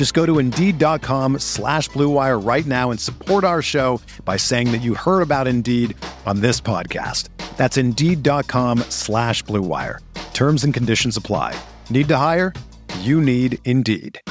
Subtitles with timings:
[0.00, 4.78] Just go to Indeed.com slash BlueWire right now and support our show by saying that
[4.78, 7.28] you heard about Indeed on this podcast.
[7.58, 9.98] That's Indeed.com slash BlueWire.
[10.32, 11.54] Terms and conditions apply.
[11.90, 12.54] Need to hire?
[13.00, 14.22] You need Indeed.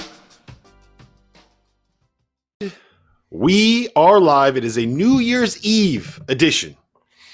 [3.30, 4.58] We are live.
[4.58, 6.78] It is a New Year's Eve edition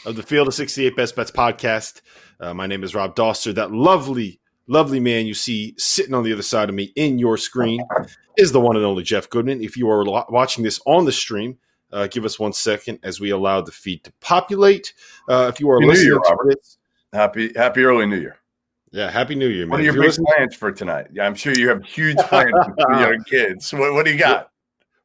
[0.06, 2.02] of the Field of 68 Best Bets podcast.
[2.42, 3.56] Uh, my name is Rob Dauster.
[3.56, 7.38] That lovely, lovely man you see sitting on the other side of me in your
[7.38, 7.82] screen
[8.38, 9.62] is the one and only Jeff Goodman.
[9.64, 11.58] If you are watching this on the stream,
[11.92, 14.94] uh, give us one second as we allow the feed to populate.
[15.30, 16.56] Uh, if you are Happy listening Year, to Robert.
[16.56, 16.78] this,
[17.14, 18.38] Happy Happy early New Year.
[18.92, 19.70] yeah, Happy New Year, man.
[19.72, 21.08] What are your big listening- plans for tonight?
[21.14, 23.72] Yeah, I'm sure you have huge plans for your kids.
[23.72, 24.50] What, what do you got?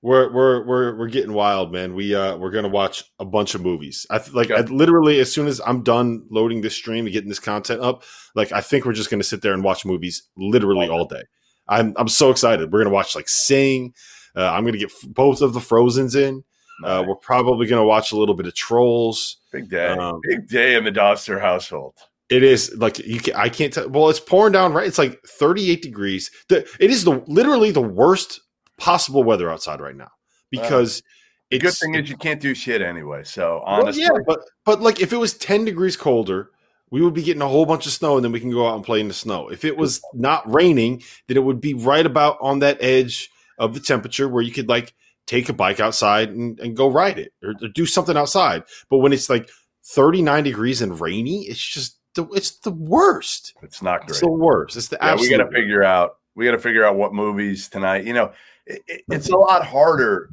[0.02, 1.94] We're we're we're we're getting wild, man.
[1.94, 4.06] We uh we're gonna watch a bunch of movies.
[4.08, 7.28] I th- like I, literally as soon as I'm done loading this stream and getting
[7.28, 8.02] this content up,
[8.34, 11.22] like I think we're just gonna sit there and watch movies literally all day.
[11.68, 12.72] I'm I'm so excited.
[12.72, 13.92] We're gonna watch like Sing.
[14.34, 16.44] Uh, I'm gonna get f- both of the Frozen's in.
[16.82, 19.36] Uh, we're probably gonna watch a little bit of Trolls.
[19.52, 19.88] big day.
[19.88, 21.94] um, big day in the Dauster household.
[22.30, 23.88] It is like you can, I can't tell.
[23.90, 24.86] Well, it's pouring down right.
[24.86, 26.30] It's like 38 degrees.
[26.48, 28.40] The, it is the literally the worst
[28.80, 30.10] possible weather outside right now
[30.50, 31.02] because
[31.50, 33.22] The it's good thing is you can't do shit anyway.
[33.22, 36.50] So Well, honestly, yeah, but but like if it was 10 degrees colder,
[36.90, 38.74] we would be getting a whole bunch of snow and then we can go out
[38.74, 39.48] and play in the snow.
[39.48, 43.74] If it was not raining, then it would be right about on that edge of
[43.74, 44.94] the temperature where you could like
[45.26, 48.64] take a bike outside and, and go ride it or, or do something outside.
[48.88, 49.48] But when it's like
[49.84, 53.54] 39 degrees and rainy, it's just the, it's the worst.
[53.62, 54.10] it's not great.
[54.10, 54.76] It's the worst.
[54.76, 56.16] It's the yeah, we got to figure out.
[56.34, 58.04] We got to figure out what movies tonight.
[58.04, 58.32] You know,
[58.70, 60.30] it, it- it's a lot harder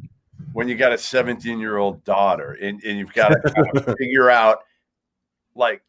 [0.53, 3.85] when you got a 17 year old daughter and, and you've got to kind of
[3.97, 4.59] figure out
[5.55, 5.81] like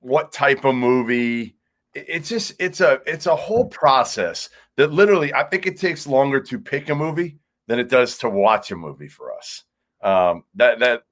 [0.00, 1.56] what type of movie.
[1.94, 6.06] It- It's just it's a it's a whole process that literally I think it takes
[6.06, 7.38] longer to pick a movie
[7.68, 9.64] than it does to watch a movie for us.
[10.02, 11.02] Um, that that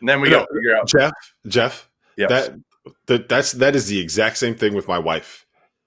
[0.00, 0.88] and then we No, got to figure out.
[0.88, 1.12] Jeff,
[1.46, 2.60] Jeff, Yes, that
[3.06, 5.46] that that's that is the exact same thing with my wife.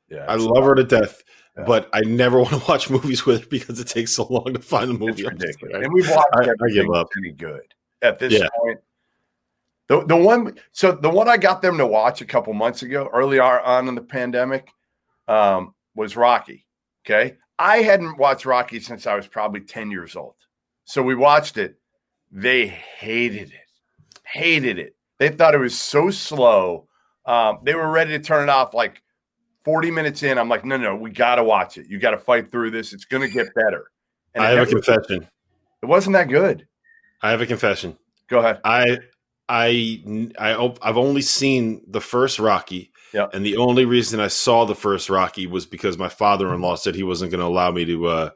[0.09, 1.23] yeah, I love her to death,
[1.57, 1.65] Yeah.
[1.65, 4.59] but I never want to watch movies with her because it takes so long to
[4.59, 5.25] find the movie.
[5.27, 5.73] I'm ridiculous.
[5.73, 7.07] like, And we've watched I- I give up.
[7.17, 7.61] any good
[8.01, 8.47] at this Yeah.
[8.57, 8.79] point.
[9.89, 13.09] The, the one so the one I got them to watch a couple months ago,
[13.13, 14.69] early on in the pandemic,
[15.27, 16.65] um, was Rocky.
[17.05, 17.35] Okay.
[17.59, 20.35] I hadn't watched Rocky since I was probably 10 years old.
[20.85, 21.75] So we watched it.
[22.31, 23.69] They hated it.
[24.25, 24.95] Hated it.
[25.19, 26.87] They thought it was so slow.
[27.25, 29.02] Um, they were ready to turn it off like
[29.63, 30.37] 40 minutes in.
[30.37, 31.87] I'm like, no, no, we got to watch it.
[31.87, 32.93] You got to fight through this.
[32.93, 33.91] It's going to get better.
[34.35, 35.27] And I have a confession.
[35.81, 36.67] it wasn't that good.
[37.21, 37.97] I have a confession.
[38.27, 38.59] Go ahead.
[38.63, 38.99] I
[39.47, 42.91] I I I've only seen the first Rocky.
[43.13, 43.27] Yeah.
[43.31, 47.03] And the only reason I saw the first Rocky was because my father-in-law said he
[47.03, 48.29] wasn't going to allow me to uh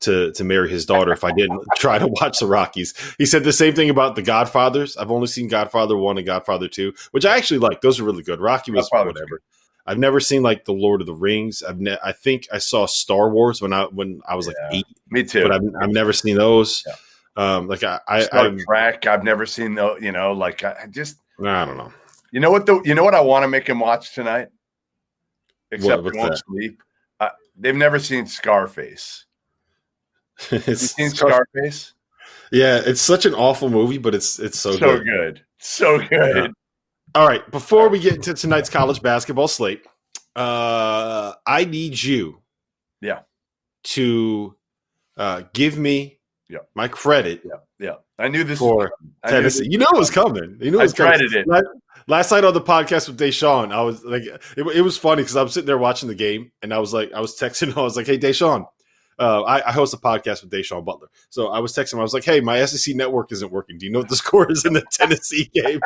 [0.00, 2.94] to to marry his daughter if I didn't try to watch the Rockies.
[3.18, 4.96] He said the same thing about the Godfathers.
[4.96, 7.80] I've only seen Godfather 1 and Godfather 2, which I actually like.
[7.80, 8.40] Those are really good.
[8.40, 9.42] Rocky was Godfather's whatever.
[9.86, 11.62] I've never seen like the Lord of the Rings.
[11.62, 14.78] I've ne- I think I saw Star Wars when I when I was like Yeah.
[14.78, 15.42] 8, Me too.
[15.42, 16.84] but I've, I've never seen those.
[16.86, 16.94] Yeah.
[17.34, 19.06] Um, like I, I, Star I'm, Trek.
[19.06, 19.96] I've never seen the.
[20.00, 21.18] You know, like I I just.
[21.44, 21.92] I don't know.
[22.30, 22.66] You know what?
[22.66, 24.48] The you know what I want to make him watch tonight.
[25.70, 26.42] Except what's he won't that?
[26.46, 26.82] sleep.
[27.18, 29.24] Uh, they've never seen Scarface.
[30.50, 31.94] You seen Scar- Scarface?
[32.50, 35.04] yeah, it's such an awful movie, but it's it's so, So, good.
[35.06, 35.44] good.
[35.58, 36.10] so good.
[36.36, 36.46] Yeah.
[37.14, 39.84] All right, before we get into tonight's college basketball slate,
[40.34, 42.40] uh, I need you,
[43.02, 43.20] Yeah.
[43.84, 44.56] to
[45.18, 46.18] uh, give me
[46.48, 46.60] Yeah.
[46.74, 47.94] my credit Yeah, yeah.
[48.18, 48.58] I knew this.
[48.58, 48.92] for
[49.22, 49.64] I Tennessee.
[49.64, 50.56] this- You know it was coming.
[50.60, 51.18] You know it I was coming.
[51.18, 51.46] dreaded it.
[51.46, 51.64] Last,
[52.06, 55.36] last night on the podcast with Deshaun, I was like, it, it was funny because
[55.36, 57.82] I was sitting there watching the game, and I was like, I was texting, I
[57.82, 58.64] was like, "Hey, Deshaun,
[59.22, 61.06] uh, I, I, host a podcast with Deshaun Butler.
[61.30, 62.00] So I was texting him.
[62.00, 63.78] I was like, "Hey, my SEC network isn't working.
[63.78, 65.80] Do you know what the score is in the Tennessee game?"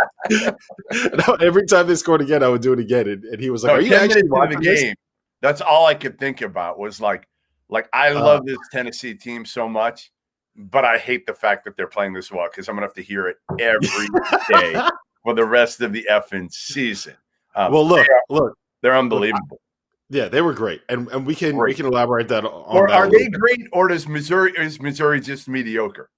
[1.40, 3.06] every time they scored again, I would do it again.
[3.08, 4.94] And, and he was like, no, "Are you actually watching the game?"
[5.42, 7.28] That's all I could think about was like,
[7.68, 10.12] like I uh, love uh, this Tennessee team so much,
[10.56, 13.02] but I hate the fact that they're playing this well because I'm gonna have to
[13.02, 14.08] hear it every
[14.48, 14.80] day
[15.22, 17.16] for the rest of the effing season.
[17.54, 19.60] Um, well, look, are, look, they're unbelievable.
[20.08, 21.70] Yeah, they were great, and and we can great.
[21.70, 22.44] we can elaborate that.
[22.44, 26.10] On or that are they great, or does Missouri is Missouri just mediocre?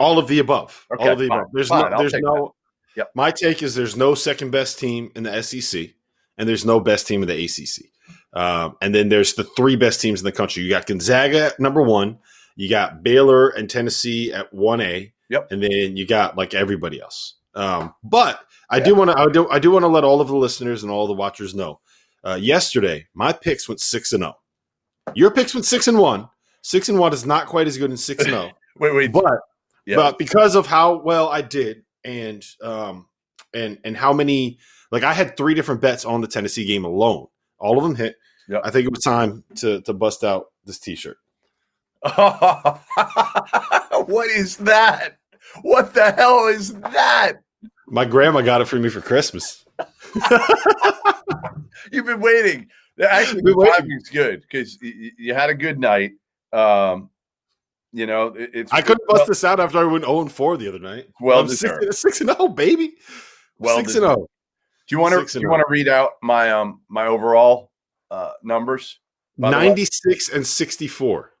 [0.00, 0.86] All of the above.
[0.92, 1.50] Okay, All of the fine, above.
[1.52, 1.98] There's fine, no.
[1.98, 2.54] There's no.
[2.96, 3.10] Yep.
[3.14, 5.90] My take is there's no second best team in the SEC,
[6.36, 7.86] and there's no best team in the ACC.
[8.32, 10.64] Um, and then there's the three best teams in the country.
[10.64, 12.18] You got Gonzaga number one.
[12.56, 15.12] You got Baylor and Tennessee at one A.
[15.30, 15.52] Yep.
[15.52, 17.34] And then you got like everybody else.
[17.54, 18.84] Um, but I yeah.
[18.84, 20.90] do want to I do I do want to let all of the listeners and
[20.90, 21.80] all the watchers know
[22.24, 24.36] uh, yesterday, my picks went six and zero.
[25.06, 25.12] Oh.
[25.14, 26.28] Your picks went six and one.
[26.62, 28.50] Six and one is not quite as good as six and zero.
[28.52, 28.56] Oh.
[28.78, 29.40] wait, wait, but
[29.86, 29.96] yeah.
[29.96, 33.06] but because of how well I did and um
[33.54, 34.58] and and how many
[34.90, 37.26] like I had three different bets on the Tennessee game alone.
[37.58, 38.16] All of them hit.
[38.48, 38.62] Yep.
[38.64, 41.18] I think it was time to to bust out this T-shirt.
[42.14, 42.80] what
[44.30, 45.18] is that?
[45.62, 47.42] What the hell is that?
[47.86, 49.64] My grandma got it for me for Christmas.
[51.92, 52.68] You've been waiting.
[53.00, 56.12] Actually, the timing's good because you, you, had a good night.
[56.52, 57.10] Um,
[57.92, 58.72] you know, it's.
[58.72, 61.08] I couldn't bust well, this out after I went zero and four the other night.
[61.20, 62.94] Well, six, six and zero, oh, baby.
[63.58, 64.16] Well, six and zero.
[64.20, 64.28] Oh.
[64.88, 65.38] Do you want to?
[65.38, 67.70] Do you want to read out my um my overall
[68.10, 68.98] uh numbers?
[69.36, 71.34] Ninety six and sixty four.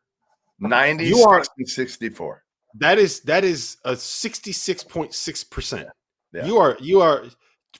[0.60, 2.44] Ninety six and sixty four.
[2.74, 5.88] That is that is a sixty six point six percent.
[6.32, 7.24] You are you are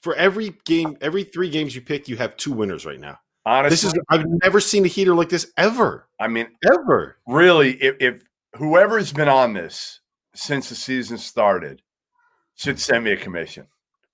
[0.02, 3.19] for every game, every three games you pick, you have two winners right now.
[3.46, 6.08] Honestly, this is I've never seen a heater like this ever.
[6.20, 7.19] I mean, ever.
[7.26, 8.23] Really, if, if
[8.56, 10.00] whoever's been on this
[10.35, 11.82] since the season started
[12.56, 13.67] should send me a commission.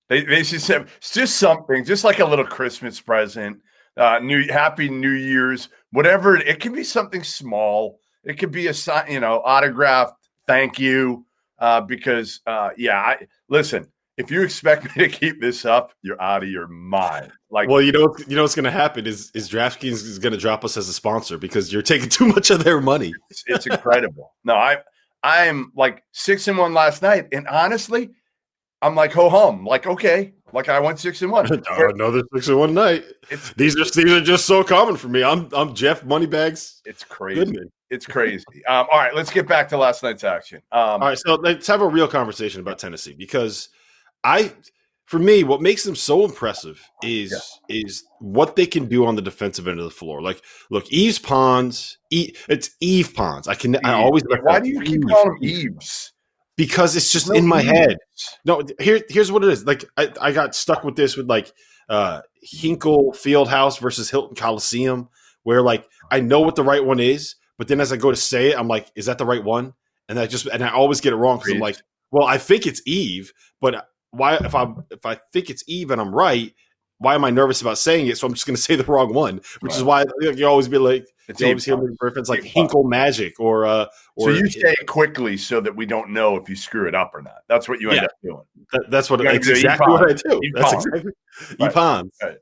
[0.09, 3.61] They, they should send It's just something, just like a little Christmas present,
[3.97, 6.37] uh, new Happy New Year's, whatever.
[6.37, 7.99] It, it can be something small.
[8.23, 11.27] It could be a sign, you know autographed thank you
[11.59, 16.21] uh, because uh, yeah, I listen if you expect me to keep this up, you're
[16.21, 17.33] out of your mind.
[17.51, 20.33] Like, well, you know, you know what's going to happen is is DraftKings is going
[20.33, 23.13] to drop us as a sponsor because you're taking too much of their money.
[23.31, 24.33] It's, it's incredible.
[24.45, 24.79] no, I
[25.23, 28.11] I'm like six and one last night, and honestly,
[28.83, 29.65] I'm like ho hum.
[29.65, 31.47] Like, okay, like I went six and one.
[31.69, 33.05] Another six and one night.
[33.57, 35.25] These are these are just so common for me.
[35.25, 36.83] I'm I'm Jeff Moneybags.
[36.85, 37.45] It's crazy.
[37.45, 37.73] Goodman.
[37.91, 38.45] It's crazy.
[38.67, 40.59] Um, all right, let's get back to last night's action.
[40.73, 43.69] Um, all right, so let's have a real conversation about Tennessee because
[44.25, 44.53] I
[45.07, 47.33] for me, what makes them so impressive is
[47.69, 47.77] yeah.
[47.77, 50.23] is what they can do on the defensive end of the floor.
[50.23, 53.47] Like, look, Yves Pons, e, it's Eve Pons.
[53.47, 54.25] I can, I always.
[54.43, 56.13] Why do you keep calling Eves?
[56.57, 57.71] Because it's just no, in my Eves.
[57.71, 57.97] head.
[58.45, 59.65] No, here, here's what it is.
[59.67, 61.53] Like, I, I got stuck with this with like
[61.89, 65.11] uh Hinkle Fieldhouse versus Hilton Coliseum,
[65.43, 68.17] where like I know what the right one is, but then as I go to
[68.17, 69.75] say it, I'm like, is that the right one?
[70.09, 71.77] And I just and I always get it wrong because I'm like,
[72.11, 76.15] well, I think it's Eve, but why if I if I think it's even, I'm
[76.15, 76.53] right.
[76.99, 78.17] Why am I nervous about saying it?
[78.17, 79.77] So I'm just going to say the wrong one, which right.
[79.77, 83.87] is why you always be like, it's always hear reference like Hinkle Magic or uh.
[84.17, 86.95] Or, so you say it quickly so that we don't know if you screw it
[86.95, 87.39] up or not.
[87.49, 88.45] That's what you end yeah, up doing.
[88.73, 90.41] That, that's what that's exactly what I do.
[90.55, 91.13] That's exactly
[91.59, 92.11] Epon.
[92.23, 92.37] Right.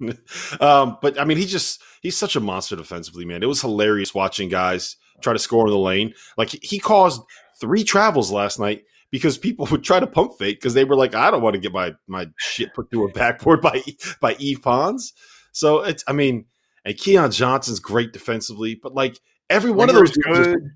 [0.00, 3.44] Right, um, but I mean, he just he's such a monster defensively, man.
[3.44, 6.14] It was hilarious watching guys try to score in the lane.
[6.36, 7.22] Like he caused
[7.60, 11.14] three travels last night because people would try to pump fake because they were like,
[11.14, 13.82] I don't want to get my my shit put through a backboard by
[14.20, 15.12] by Yves Pons.
[15.52, 16.46] So it's I mean,
[16.84, 19.18] and Keon Johnson's great defensively, but like
[19.50, 20.70] every one of those good.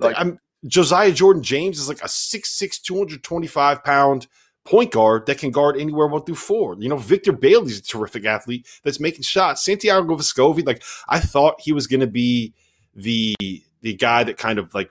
[0.00, 4.26] like, I'm Josiah Jordan James is like a 6'6, 225 pound
[4.64, 6.76] point guard that can guard anywhere one through four.
[6.78, 9.64] You know, Victor Bailey's a terrific athlete that's making shots.
[9.64, 12.54] Santiago Vescovi, like I thought he was gonna be
[12.94, 13.34] the
[13.80, 14.90] the guy that kind of like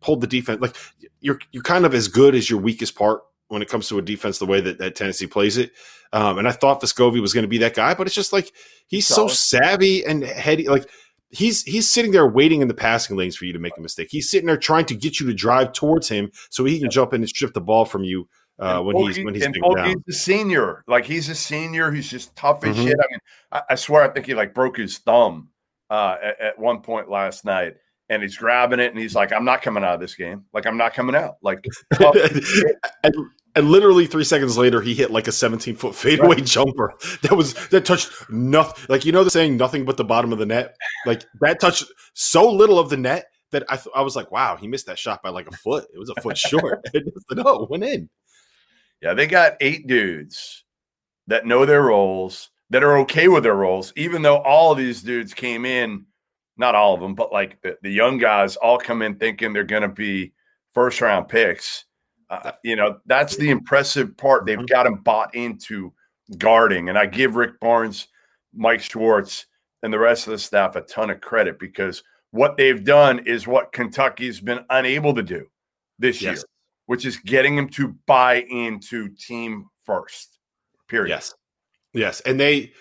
[0.00, 0.60] hold the defense.
[0.60, 0.76] Like
[1.20, 4.02] you're you're kind of as good as your weakest part when it comes to a
[4.02, 5.72] defense the way that, that Tennessee plays it.
[6.12, 8.52] Um, and I thought Vescovi was going to be that guy, but it's just like
[8.86, 9.30] he's Solid.
[9.30, 10.68] so savvy and heady.
[10.68, 10.88] Like
[11.30, 14.08] he's he's sitting there waiting in the passing lanes for you to make a mistake.
[14.10, 16.90] He's sitting there trying to get you to drive towards him so he can yeah.
[16.90, 18.28] jump in and strip the ball from you.
[18.58, 22.34] Uh, when he's when he's and he's a senior, like he's a senior, he's just
[22.34, 22.88] tough as mm-hmm.
[22.88, 22.96] shit.
[22.98, 23.20] I mean,
[23.52, 25.50] I, I, swear, I think he like broke his thumb
[25.90, 27.76] uh, at, at one point last night
[28.08, 30.44] and he's grabbing it and he's like, I'm not coming out of this game.
[30.52, 31.36] Like, I'm not coming out.
[31.42, 31.64] Like,
[32.00, 33.14] and,
[33.54, 36.44] and, literally three seconds later, he hit like a 17 foot fadeaway right.
[36.44, 38.86] jumper that was that touched nothing.
[38.88, 40.76] Like, you know, the saying, nothing but the bottom of the net.
[41.06, 41.84] Like, that touched
[42.14, 44.98] so little of the net that I, th- I was like, wow, he missed that
[44.98, 45.86] shot by like a foot.
[45.92, 46.84] It was a foot short.
[47.32, 48.08] no, it went in.
[49.00, 50.64] Yeah, they got eight dudes
[51.28, 55.02] that know their roles, that are okay with their roles, even though all of these
[55.02, 56.04] dudes came in,
[56.58, 59.64] not all of them, but like the, the young guys all come in thinking they're
[59.64, 60.32] going to be
[60.74, 61.84] first round picks.
[62.28, 64.44] Uh, you know, that's the impressive part.
[64.44, 65.92] They've got them bought into
[66.36, 66.88] guarding.
[66.88, 68.08] And I give Rick Barnes,
[68.52, 69.46] Mike Schwartz,
[69.82, 73.46] and the rest of the staff a ton of credit because what they've done is
[73.46, 75.46] what Kentucky's been unable to do
[75.98, 76.38] this yes.
[76.38, 76.44] year,
[76.86, 80.38] which is getting them to buy into team first.
[80.88, 81.10] Period.
[81.10, 81.34] Yes.
[81.94, 82.20] Yes.
[82.20, 82.72] And they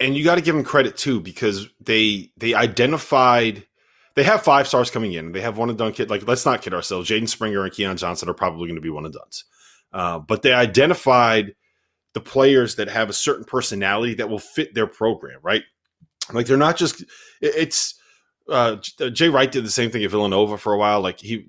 [0.00, 3.66] and you got to give them credit too because they they identified
[4.14, 5.32] they have five stars coming in.
[5.32, 6.10] They have one and done kid.
[6.10, 7.08] Like let's not kid ourselves.
[7.08, 9.44] Jaden Springer and Keon Johnson are probably going to be one and duns.
[9.92, 11.54] Uh, but they identified
[12.14, 15.62] the players that have a certain personality that will fit their program, right?
[16.32, 17.04] Like they're not just
[17.40, 17.94] it's
[18.48, 18.76] uh,
[19.12, 21.00] Jay Wright did the same thing at Villanova for a while.
[21.00, 21.48] Like he,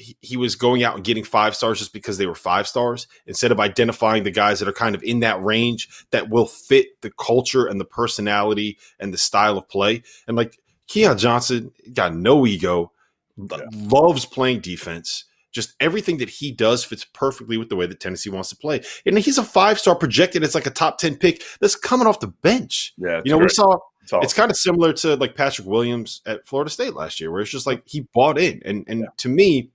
[0.00, 3.06] he he was going out and getting five stars just because they were five stars
[3.26, 7.00] instead of identifying the guys that are kind of in that range that will fit
[7.02, 10.02] the culture and the personality and the style of play.
[10.26, 12.92] And like Keon Johnson got no ego,
[13.36, 13.58] yeah.
[13.72, 18.30] loves playing defense just everything that he does fits perfectly with the way that Tennessee
[18.30, 18.82] wants to play.
[19.04, 20.42] And he's a five star projected.
[20.42, 22.94] It's like a top 10 pick that's coming off the bench.
[22.96, 23.20] Yeah.
[23.24, 23.46] You know, great.
[23.46, 24.24] we saw it's, awesome.
[24.24, 27.50] it's, kind of similar to like Patrick Williams at Florida State last year, where it's
[27.50, 28.62] just like he bought in.
[28.64, 29.06] And, and yeah.
[29.18, 29.70] to me,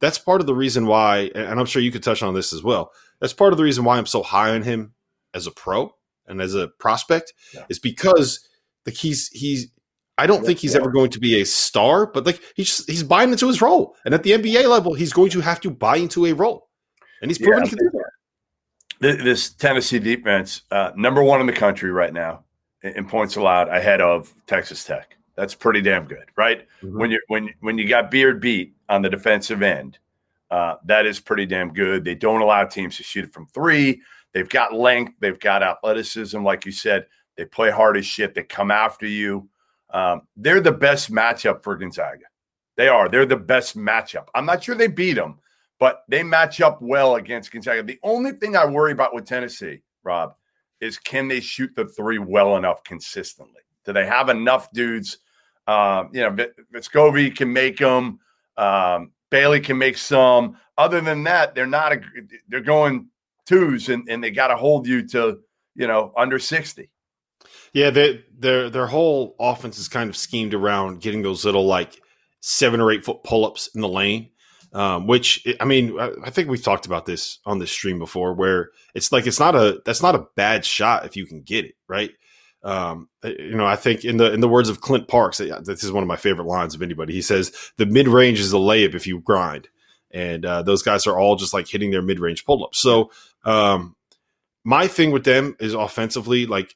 [0.00, 2.62] that's part of the reason why, and I'm sure you could touch on this as
[2.62, 2.92] well.
[3.20, 4.94] That's part of the reason why I'm so high on him
[5.32, 5.94] as a pro
[6.26, 7.64] and as a prospect yeah.
[7.68, 8.46] is because
[8.86, 9.68] like he's he's
[10.16, 13.32] I don't think he's ever going to be a star, but like he's he's buying
[13.32, 16.26] into his role, and at the NBA level, he's going to have to buy into
[16.26, 16.68] a role,
[17.20, 17.90] and he's proven yeah, he can do
[19.00, 19.24] that.
[19.24, 22.44] This Tennessee defense, uh, number one in the country right now
[22.82, 25.16] in points allowed, ahead of Texas Tech.
[25.36, 26.66] That's pretty damn good, right?
[26.82, 26.98] Mm-hmm.
[26.98, 29.98] When you when when you got Beard beat on the defensive end,
[30.50, 32.04] uh, that is pretty damn good.
[32.04, 34.00] They don't allow teams to shoot from three.
[34.32, 35.14] They've got length.
[35.20, 37.06] They've got athleticism, like you said.
[37.36, 38.34] They play hard as shit.
[38.34, 39.48] They come after you.
[39.90, 42.24] Um, they're the best matchup for Gonzaga.
[42.76, 43.08] They are.
[43.08, 44.26] They're the best matchup.
[44.34, 45.38] I'm not sure they beat them,
[45.78, 47.82] but they match up well against Gonzaga.
[47.82, 50.34] The only thing I worry about with Tennessee, Rob,
[50.80, 53.62] is can they shoot the three well enough consistently?
[53.84, 55.18] Do they have enough dudes?
[55.66, 56.36] Um, you know,
[56.74, 58.18] Vescovi can make them.
[58.56, 60.56] Um, Bailey can make some.
[60.76, 61.92] Other than that, they're not.
[61.92, 62.00] A,
[62.48, 63.08] they're going
[63.46, 65.40] twos, and, and they got to hold you to
[65.74, 66.90] you know under sixty.
[67.72, 72.00] Yeah, they, their their whole offense is kind of schemed around getting those little like
[72.40, 74.30] seven or eight foot pull ups in the lane.
[74.72, 78.70] Um, which I mean, I think we've talked about this on this stream before, where
[78.92, 81.74] it's like it's not a that's not a bad shot if you can get it
[81.88, 82.10] right.
[82.64, 85.84] Um, uh, you know, I think in the in the words of Clint Parks, this
[85.84, 87.12] is one of my favorite lines of anybody.
[87.12, 89.68] He says the mid range is a layup if you grind,
[90.10, 92.78] and uh, those guys are all just like hitting their mid range pull ups.
[92.78, 93.10] So
[93.44, 93.94] um,
[94.64, 96.74] my thing with them is offensively, like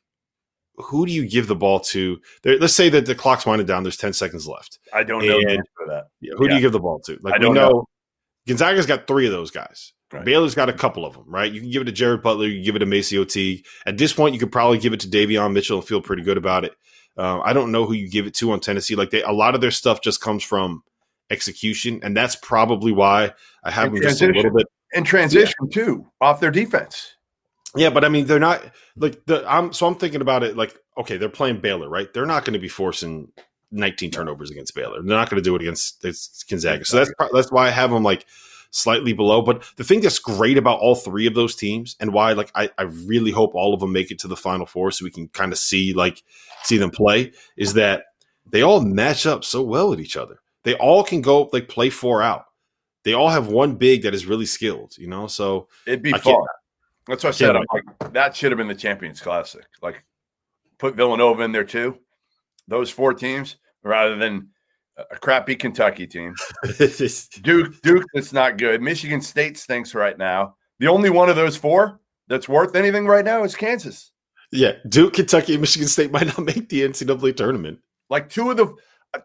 [0.77, 2.21] who do you give the ball to?
[2.43, 3.83] There, let's say that the clock's winding down.
[3.83, 4.79] There's 10 seconds left.
[4.93, 5.41] I don't know
[5.77, 6.07] for that.
[6.21, 6.49] Who yeah.
[6.51, 7.19] do you give the ball to?
[7.21, 7.85] Like I don't we know, know,
[8.47, 9.93] Gonzaga's got three of those guys.
[10.11, 10.25] Right.
[10.25, 11.53] Baylor's got a couple of them, right?
[11.53, 12.47] You can give it to Jared Butler.
[12.47, 13.67] You can give it to MaCio Teague.
[13.85, 16.39] At this point, you could probably give it to Davion Mitchell and feel pretty good
[16.39, 16.75] about it.
[17.17, 18.95] Uh, I don't know who you give it to on Tennessee.
[18.95, 20.83] Like they, a lot of their stuff just comes from
[21.31, 23.33] execution, and that's probably why
[23.65, 25.85] I have them just a little bit in transition yeah.
[25.85, 27.17] too off their defense.
[27.77, 28.65] Yeah, but I mean, they're not
[28.97, 29.45] like the.
[29.47, 32.13] I'm so I'm thinking about it like, okay, they're playing Baylor, right?
[32.15, 33.31] They're not going to be forcing
[33.73, 35.03] 19 turnovers against Baylor.
[35.03, 36.03] They're not going to do it against
[36.49, 36.85] Gonzaga.
[36.85, 38.27] So that's that's why I have them like
[38.71, 39.43] slightly below.
[39.43, 42.71] But the thing that's great about all three of those teams, and why like I,
[42.79, 45.29] I really hope all of them make it to the Final Four, so we can
[45.29, 46.23] kind of see like
[46.65, 48.05] see them play, is that
[48.51, 50.41] they all match up so well with each other.
[50.65, 52.45] They all can go like play four out.
[53.05, 55.27] They all have one big that is really skilled, you know.
[55.27, 56.37] So it'd be fun.
[57.07, 57.57] That's what I said.
[57.73, 59.65] like, that should have been the Champions Classic.
[59.81, 60.05] Like,
[60.77, 61.99] put Villanova in there too.
[62.67, 64.51] Those four teams, rather than
[65.11, 66.35] a crappy Kentucky team.
[67.43, 68.83] Duke, Duke, that's not good.
[68.83, 70.57] Michigan State stinks right now.
[70.81, 74.13] The only one of those four that's worth anything right now is Kansas.
[74.51, 77.79] Yeah, Duke, Kentucky, and Michigan State might not make the NCAA tournament.
[78.11, 78.75] Like two of the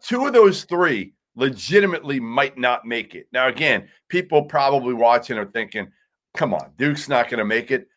[0.01, 3.27] two of those three legitimately might not make it.
[3.31, 5.87] Now, again, people probably watching are thinking,
[6.35, 7.87] come on, Duke's not going to make it.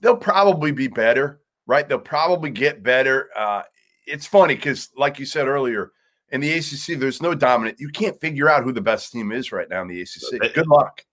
[0.00, 1.88] They'll probably be better, right?
[1.88, 3.28] They'll probably get better.
[3.36, 3.62] Uh,
[4.06, 5.92] it's funny because, like you said earlier,
[6.30, 7.78] in the ACC, there's no dominant.
[7.80, 10.54] You can't figure out who the best team is right now in the ACC.
[10.54, 11.04] Good luck.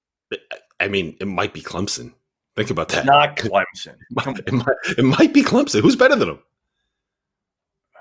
[0.79, 2.13] I mean, it might be Clemson.
[2.55, 3.05] Think about that.
[3.05, 3.95] Not Clemson.
[4.09, 5.81] It might, it might, it might be Clemson.
[5.81, 6.39] Who's better than them?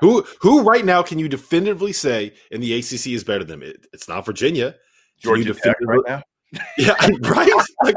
[0.01, 3.87] Who who right now can you definitively say in the ACC is better than it?
[3.93, 4.75] It's not Virginia.
[5.19, 6.23] Georgia Tech right now.
[6.77, 7.49] Yeah, right.
[7.83, 7.97] Like,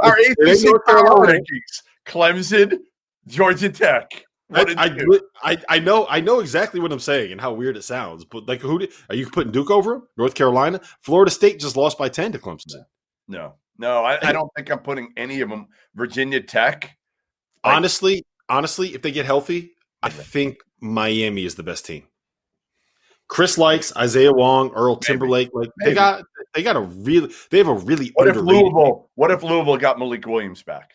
[0.00, 2.78] Our ACC power rankings: Clemson,
[3.26, 4.24] Georgia Tech.
[4.52, 4.74] I,
[5.42, 8.24] I, I I know I know exactly what I'm saying and how weird it sounds,
[8.24, 10.02] but like who did, are you putting Duke over him?
[10.16, 12.76] North Carolina, Florida State just lost by ten to Clemson.
[13.28, 15.68] no, no, I, I don't think I'm putting any of them.
[15.94, 16.96] Virginia Tech.
[17.64, 22.04] Like- honestly, honestly, if they get healthy, I think Miami is the best team.
[23.28, 25.00] Chris Lykes Isaiah Wong, Earl Maybe.
[25.06, 25.50] Timberlake.
[25.52, 26.24] Like they got
[26.54, 28.36] they got a really they have a really What if.
[28.36, 29.10] Louisville?
[29.16, 30.92] What if Louisville got Malik Williams back?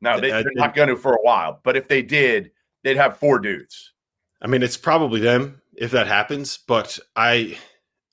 [0.00, 2.50] Now they, uh, they're not going to for a while, but if they did,
[2.84, 3.92] they'd have four dudes.
[4.40, 7.58] I mean, it's probably them if that happens, but I,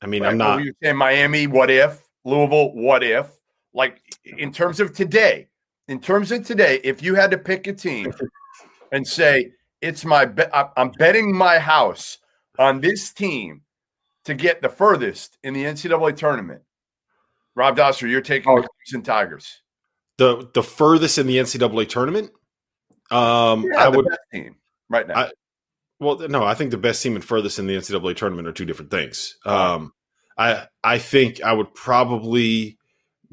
[0.02, 0.52] I mean, I'm not.
[0.52, 1.48] Oh, what You say Miami?
[1.48, 2.74] What if Louisville?
[2.74, 3.28] What if?
[3.74, 5.48] Like in terms of today,
[5.88, 8.14] in terms of today, if you had to pick a team
[8.92, 9.52] and say
[9.82, 12.20] it's my, bet, I'm betting my house
[12.58, 13.62] on this team
[14.26, 16.62] to get the furthest in the NCAA tournament.
[17.56, 18.62] Rob Dauster, you're taking Oh.
[18.62, 18.68] the
[18.98, 19.62] Clemson Tigers.
[20.18, 22.32] the the furthest in the NCAA tournament.
[23.14, 24.08] Um, Yeah, I would.
[24.32, 24.56] team
[24.90, 25.16] right now.
[25.16, 25.32] I-
[26.00, 28.66] Well, no, I think the best team and furthest in the NCAA tournament are two
[28.66, 29.38] different things.
[29.46, 29.94] Um,
[30.38, 32.78] I I think I would probably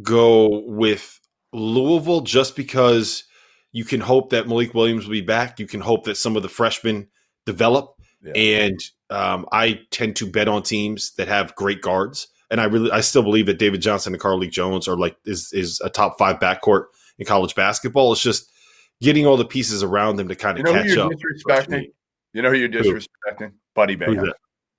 [0.02, 1.18] go with
[1.52, 3.24] Louisville just because
[3.72, 5.58] you can hope that Malik Williams will be back.
[5.58, 7.08] You can hope that some of the freshmen
[7.46, 8.32] develop, Yeah.
[8.34, 12.28] and um, I tend to bet on teams that have great guards.
[12.50, 15.52] And I really, I still believe that David Johnson and Carlik Jones are like is
[15.52, 16.84] is a top five backcourt
[17.18, 18.12] in college basketball.
[18.12, 18.50] It's just
[19.00, 21.12] getting all the pieces around them to kind of you know who catch you're up.
[21.12, 21.92] disrespecting?
[22.32, 23.52] You know who you're disrespecting?
[23.74, 24.32] Buddy Who's Bayham.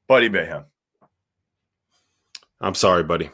[0.07, 0.65] Buddy Boeheim.
[2.59, 3.29] I'm sorry, buddy.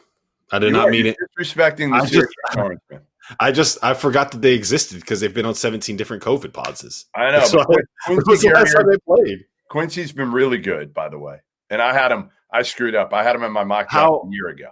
[0.50, 1.16] I did You not mean it.
[1.38, 3.02] Disrespecting the I just-
[3.40, 7.06] I just I forgot that they existed because they've been on 17 different COVID pods.
[7.14, 7.40] I know.
[7.40, 7.66] That's but
[8.06, 9.44] Quincy was the last time they played.
[9.68, 11.40] Quincy's been really good, by the way.
[11.68, 12.30] And I had him.
[12.50, 13.12] I screwed up.
[13.12, 14.68] I had him in my mock draft a year ago.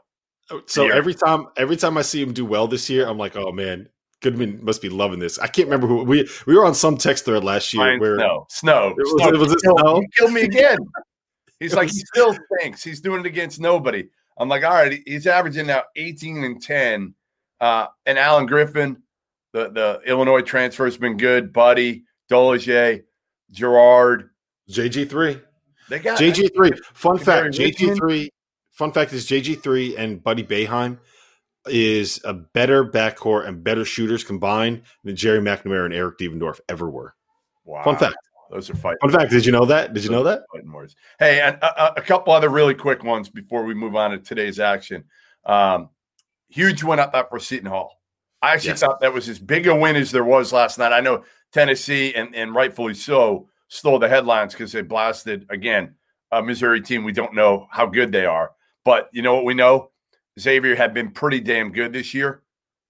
[0.51, 0.95] Oh, so Yeah.
[0.95, 3.91] every time every time I see him do well this year, I'm like, oh man,
[4.23, 5.39] Goodman must be loving this.
[5.39, 8.17] I can't remember who we we were on some text thread last year Ryan where
[8.17, 8.47] Snow.
[8.51, 8.89] Snow.
[8.91, 9.29] It was- Snow.
[9.29, 10.01] it was He it killed- Snow?
[10.01, 10.79] He killed me again.
[11.61, 14.07] He's like, he still thinks he's doing it against nobody.
[14.39, 17.15] I'm like, all right, he's averaging now 18 and 10.
[17.61, 19.03] Uh, and Alan Griffin,
[19.53, 21.53] the, the Illinois transfer has been good.
[21.55, 23.03] Buddy, Dolezaj,
[23.53, 24.31] Girard.
[24.71, 25.41] JG3.
[25.89, 26.79] They got JG3.
[26.93, 27.77] Fun fact, Richmond?
[28.01, 28.29] JG3.
[28.73, 30.99] Fun fact is JG3 and Buddy Boeheim
[31.69, 36.89] is a better backcourt and better shooters combined than Gerry McNamara and Eric Devendorf ever
[36.91, 37.15] were.
[37.65, 37.85] Wow.
[37.85, 38.17] Fun fact.
[38.51, 38.99] Those are fighting.
[39.01, 39.31] Fun fact.
[39.31, 39.93] Did you know that?
[39.93, 40.43] Did you know that?
[40.53, 40.95] fighting words.
[41.19, 44.61] Hey, and a, a couple other really quick ones before we move on to today's
[44.61, 45.05] action.
[45.45, 45.91] Um,
[46.49, 48.01] huge win up that for Seton Hall.
[48.43, 48.81] I actually Yes.
[48.81, 50.93] thought that was as big a win as there was last night.
[50.93, 55.95] I know Tennessee, and, and rightfully so, stole the headlines because they blasted again
[56.31, 57.03] a Missouri team.
[57.03, 58.53] We don't know how good they are,
[58.85, 59.91] but you know what we know?
[60.39, 62.43] Xavier had been pretty damn good this year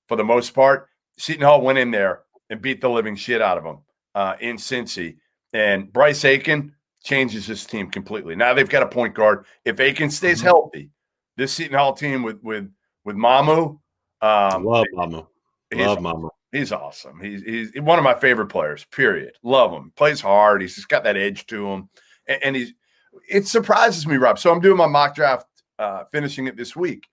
[0.09, 0.89] for the most part.
[1.19, 3.79] Seton Hall went in there and beat the living shit out of them
[4.15, 5.17] uh, in Cincy.
[5.53, 8.35] And Bryce Aiken changes his team completely.
[8.37, 9.47] Now they've got a point guard.
[9.65, 10.45] If Aiken stays Mhm.
[10.45, 10.91] healthy,
[11.37, 12.71] this Seton Hall team with with
[13.05, 13.79] with Mamu,
[14.21, 14.85] um, Love
[15.71, 16.29] he's, Love Mama.
[16.53, 17.21] he's awesome.
[17.21, 18.85] He's he's one of my favorite players.
[18.87, 19.33] Period.
[19.43, 19.93] Love him.
[19.97, 20.61] Plays hard.
[20.63, 21.89] He's just got that edge to him,
[22.27, 22.75] and, and he's.
[23.29, 24.39] It surprises me, Rob.
[24.39, 25.47] So I'm doing my mock draft,
[25.79, 27.07] uh, finishing it this week,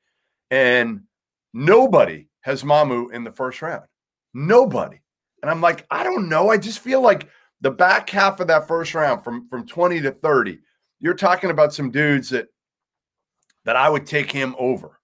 [0.54, 1.02] and
[1.52, 3.86] nobody has Mamu in the first round.
[4.36, 5.02] Nobody.
[5.42, 6.52] And I'm like, I don't know.
[6.52, 7.28] I just feel like
[7.62, 10.60] the back half of that first round from from 20 to 30,
[11.00, 12.50] you're talking about some dudes that
[13.66, 15.00] that I would take him over.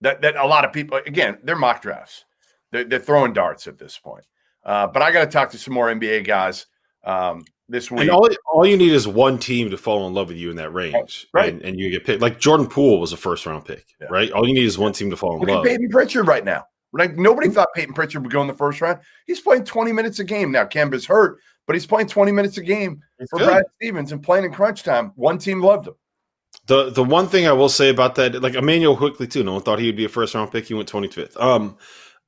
[0.00, 2.24] That that a lot of people again, they're mock drafts.
[2.72, 4.24] They're, they're throwing darts at this point.
[4.64, 6.64] Uh, but I got to talk to some more NBA guys
[7.04, 8.02] um, this week.
[8.02, 10.56] And all, all you need is one team to fall in love with you in
[10.56, 11.52] that range, Right.
[11.52, 12.20] And, and you get picked.
[12.22, 14.08] Like Jordan Poole was a first round pick, Yeah.
[14.10, 14.30] right?
[14.32, 15.64] All you need is one team to fall in Look at love.
[15.64, 16.64] Payton Pritchard right now.
[16.92, 19.00] Like nobody thought Payton Pritchard would go in the first round.
[19.26, 20.64] He's playing 20 minutes a game now.
[20.64, 23.46] Kemba's hurt, but he's playing 20 minutes a game It's for good.
[23.48, 25.12] Brad Stevens and playing in crunch time.
[25.16, 25.94] One team loved him.
[26.66, 29.62] The the one thing I will say about that, like Immanuel Quickley too, no one
[29.62, 30.66] thought he would be a first round pick.
[30.66, 31.36] He went twenty fifth.
[31.36, 31.76] Um,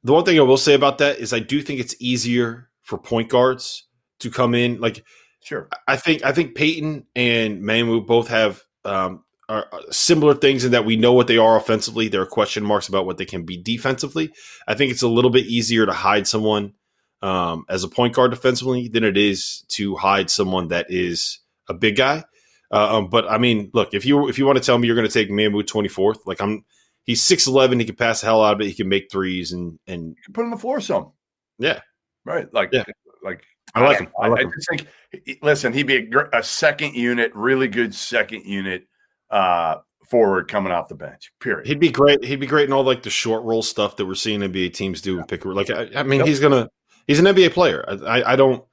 [0.03, 2.99] the one thing I will say about that is I do think it's easier for
[2.99, 3.87] point guards
[4.19, 4.81] to come in.
[4.81, 5.05] Like
[5.47, 5.69] Sure.
[5.87, 10.85] I think I think Payton and Mamu both have um, are, similar things in that
[10.85, 12.09] we know what they are offensively.
[12.09, 14.33] There are question marks about what they can be defensively.
[14.67, 16.75] I think it's a little bit easier to hide someone
[17.23, 21.75] um, as a point guard defensively than it is to hide someone that is a
[21.75, 22.25] big guy.
[22.73, 24.97] Uh, um, but I mean, look if you if you want to tell me you're
[24.97, 26.65] going to take Mamu twenty fourth, like I'm,
[27.05, 27.79] he's six eleven.
[27.79, 28.67] He can pass the hell out of it.
[28.67, 31.13] He can make threes and and You can put on the floor some.
[31.61, 31.83] Yeah.
[32.25, 32.53] Right.
[32.53, 32.83] Like, Yeah.
[33.23, 33.45] like
[33.77, 34.09] I like him.
[34.21, 34.53] I, like I him.
[34.57, 38.87] just think, listen, he'd be a, a second unit, really good second unit
[39.31, 39.77] uh,
[40.09, 41.33] forward coming off the bench.
[41.41, 41.67] Period.
[41.67, 42.25] He'd be great.
[42.25, 45.01] He'd be great in all like the short roll stuff that we're seeing NBA teams
[45.01, 45.19] do.
[45.19, 46.29] and Pick like I, I mean, Yep.
[46.29, 46.69] he's gonna
[47.07, 47.85] he's an NBA player.
[47.89, 48.65] I, I, I don't.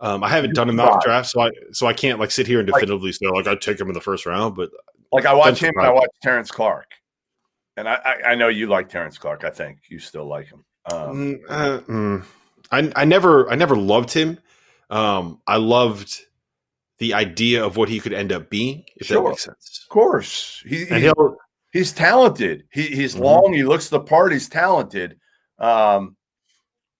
[0.00, 2.58] Um, I haven't done a mock draft, so I so I can't like sit here
[2.58, 4.56] and Like- definitively say like I'd take him in the first round.
[4.56, 4.70] But
[5.12, 6.90] Like I watch him and I watch Terrence Clarke,
[7.76, 9.44] and I, I, I know you like Terrence Clarke.
[9.44, 10.64] I think you still like him.
[10.90, 12.24] Um, Mm, uh, mm.
[12.72, 14.38] I I never I never loved him.
[14.90, 16.20] Um, I loved
[16.98, 19.22] the idea of what he could end up being, if Sure.
[19.22, 19.80] that makes sense.
[19.84, 21.36] of course, he, And he's, he'll
[21.72, 22.64] he's talented.
[22.70, 23.20] He, he's Mhm.
[23.20, 23.52] long.
[23.54, 24.32] He looks the part.
[24.32, 25.18] He's talented.
[25.58, 26.16] Um,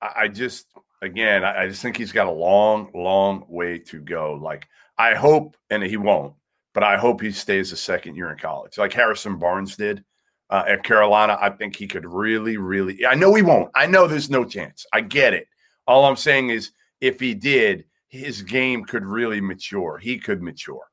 [0.01, 0.67] I, I just,
[1.03, 4.35] again, I, I just think he's got a long, long way to go.
[4.35, 4.67] Like
[4.99, 6.35] I hope, and he won't,
[6.75, 10.03] but I hope he stays a second year in college, like Harrison Barnes did
[10.51, 11.37] uh, at Carolina.
[11.41, 13.05] I think he could really, really.
[13.07, 13.71] I know he won't.
[13.75, 14.87] I know there's no chance.
[14.93, 15.47] I get it.
[15.87, 19.99] All I'm saying is, if he did, his game could really mature.
[19.99, 20.85] He could mature.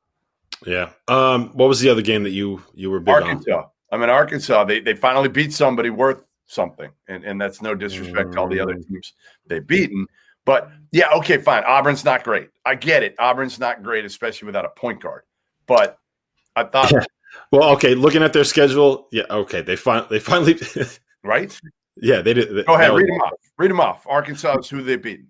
[0.65, 0.89] yeah.
[1.07, 3.23] Um, what was the other game that you you were big on?
[3.23, 3.63] Arkansas.
[3.91, 4.63] I mean, Arkansas.
[4.65, 8.59] They they finally beat somebody worth something, and and that's no disrespect to all the
[8.59, 8.87] other Mm.
[8.87, 9.13] teams
[9.47, 10.07] they've beaten.
[10.45, 11.63] But yeah, okay, fine.
[11.65, 12.49] Auburn's not great.
[12.65, 13.15] I get it.
[13.19, 15.23] Auburn's not great, especially without a point guard.
[15.67, 15.97] But
[16.55, 16.91] I thought.
[17.51, 17.93] Well, okay.
[17.93, 19.21] Looking at their schedule, yeah.
[19.29, 20.57] Okay, they fin- they finally,
[21.23, 21.55] right?
[22.01, 22.65] Yeah, they did.
[22.65, 23.33] Go ahead, was- read them off.
[23.57, 24.07] Read them off.
[24.07, 25.21] Arkansas is who they beat.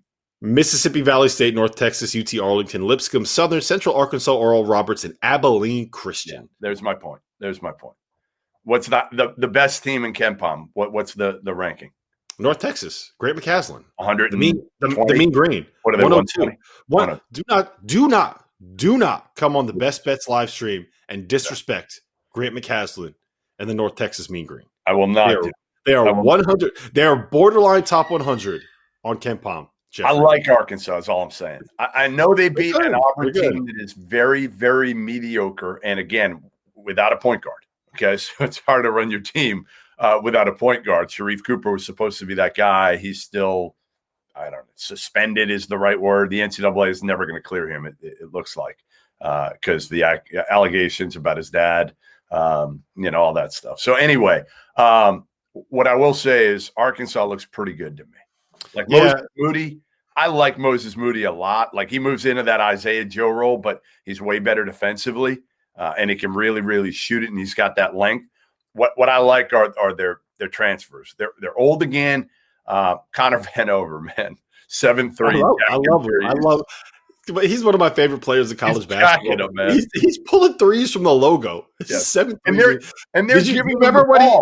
[0.42, 5.90] Mississippi Valley State, North Texas, UT Arlington, Lipscomb, Southern, Central Arkansas, Oral Roberts, and Abilene
[5.90, 6.48] Christian.
[6.60, 7.20] There's my point.
[7.40, 7.96] There's my point.
[8.64, 9.08] What's that?
[9.12, 10.68] The, the best team in KenPom?
[10.74, 11.90] What what's the the ranking?
[12.38, 14.32] North Texas, Grant McCasland, 100.
[14.32, 16.04] the mean, the, the mean green, What are they?
[16.04, 16.40] 102.
[16.40, 16.58] 120?
[16.88, 18.44] One, oh oh do not, do not,
[18.76, 22.00] do not come on the Best Bets live stream and disrespect
[22.32, 23.14] Grant McCasland
[23.58, 24.64] and the North Texas Mean Green.
[24.86, 25.28] I will not.
[25.28, 25.52] They do are,
[25.90, 26.76] they are 100.
[26.92, 28.62] They are borderline top 100
[29.04, 29.68] on KenPom.
[30.04, 30.98] I like Arkansas.
[30.98, 31.62] Is all I'm saying.
[31.78, 36.40] I, I know they beat an Auburn team that is very, very mediocre, and again,
[36.76, 37.66] without a point guard.
[37.96, 39.66] Okay, so it's hard to run your team
[39.98, 41.08] uh, without a point guard.
[41.08, 42.96] Sharife Cooper was supposed to be that guy.
[42.96, 43.74] He's still,
[44.36, 46.30] I don't know, suspended is the right word.
[46.30, 47.86] The NCAA is never going to clear him.
[47.86, 48.78] It, it, looks like
[49.20, 51.94] because the allegations about his dad,
[52.30, 53.80] um, you know, all that stuff.
[53.80, 54.44] So anyway,
[54.76, 58.10] um, what I will say is Arkansas looks pretty good to me.
[58.74, 59.04] Like Yeah.
[59.04, 59.80] Moses Moody,
[60.16, 61.74] I like Moses Moody a lot.
[61.74, 65.38] Like he moves into that Isaiah Joe role, but he's way better defensively,
[65.76, 68.26] uh, and he can really, really shoot it, and he's got that length.
[68.74, 71.14] What what I like are are their their transfers.
[71.18, 72.28] They're they're old again.
[72.66, 74.36] Uh, Connor Vanover, man,
[74.68, 75.42] seven I three.
[75.42, 76.24] love, I love him.
[76.24, 76.62] I love.
[77.32, 79.48] but He's one of my favorite players in college He's basketball.
[79.52, 79.72] man.
[79.72, 81.66] He's, he's pulling threes from the logo.
[81.88, 81.98] Yeah.
[81.98, 82.80] Seven And they're
[83.14, 84.40] and they're Did you remember what he-.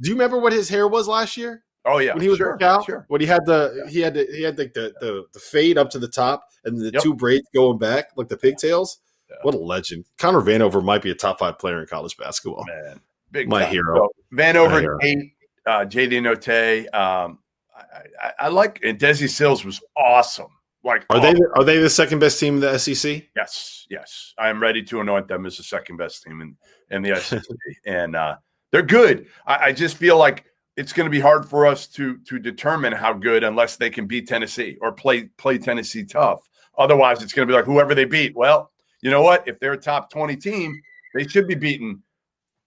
[0.00, 2.62] Do you remember what his hair was last year Oh yeah, when he was sure,
[2.62, 2.84] out?
[2.84, 3.04] sure.
[3.08, 5.90] When he had the he had the, he had like the, the the fade up
[5.90, 7.02] to the top and the Yep.
[7.02, 8.98] two braids going back like the pigtails.
[9.30, 9.36] Yeah.
[9.42, 10.04] What a legend!
[10.18, 12.64] Connor Vanover might be a top five player in college basketball.
[12.66, 12.98] man,
[13.30, 13.72] big My time.
[13.72, 13.96] hero.
[13.96, 14.98] So, Vanover.
[15.00, 15.32] Tate,
[15.66, 16.94] uh, JD Notae.
[16.94, 17.38] Um,
[17.76, 17.82] I,
[18.22, 20.46] I, I like and Desi Sills was awesome.
[20.84, 23.24] Like, Are they are they the second best team in the SEC?
[23.36, 24.32] Yes, yes.
[24.38, 26.56] I am ready to anoint them as the second best team in,
[26.90, 27.42] in the SEC.
[27.86, 28.36] and uh,
[28.72, 29.26] they're good.
[29.46, 30.44] I, I just feel like
[30.76, 34.06] it's going to be hard for us to to determine how good unless they can
[34.06, 36.48] beat Tennessee or play play Tennessee tough.
[36.76, 38.36] Otherwise, it's going to be like whoever they beat.
[38.36, 38.70] Well,
[39.02, 39.46] you know what?
[39.48, 40.80] If they're a top 20 team,
[41.14, 42.02] they should be beating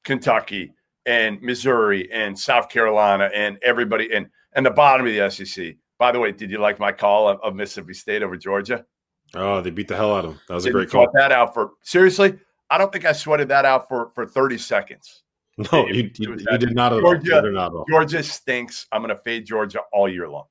[0.03, 0.73] Kentucky
[1.05, 5.75] and Missouri and South Carolina and everybody and and the bottom of the SEC.
[5.97, 8.85] By the way, did you like my call of, of Mississippi State over Georgia?
[9.33, 10.41] Oh, they beat the hell out of them.
[10.47, 11.07] That was a Didn't great call.
[11.13, 12.37] that out for seriously.
[12.69, 15.23] I don't think I sweated that out for for 30 seconds.
[15.57, 17.13] No, you, you, you did not at all.
[17.13, 17.85] Georgia- You did not at all.
[17.89, 18.87] Georgia stinks.
[18.91, 20.45] I'm going to fade Georgia all year long.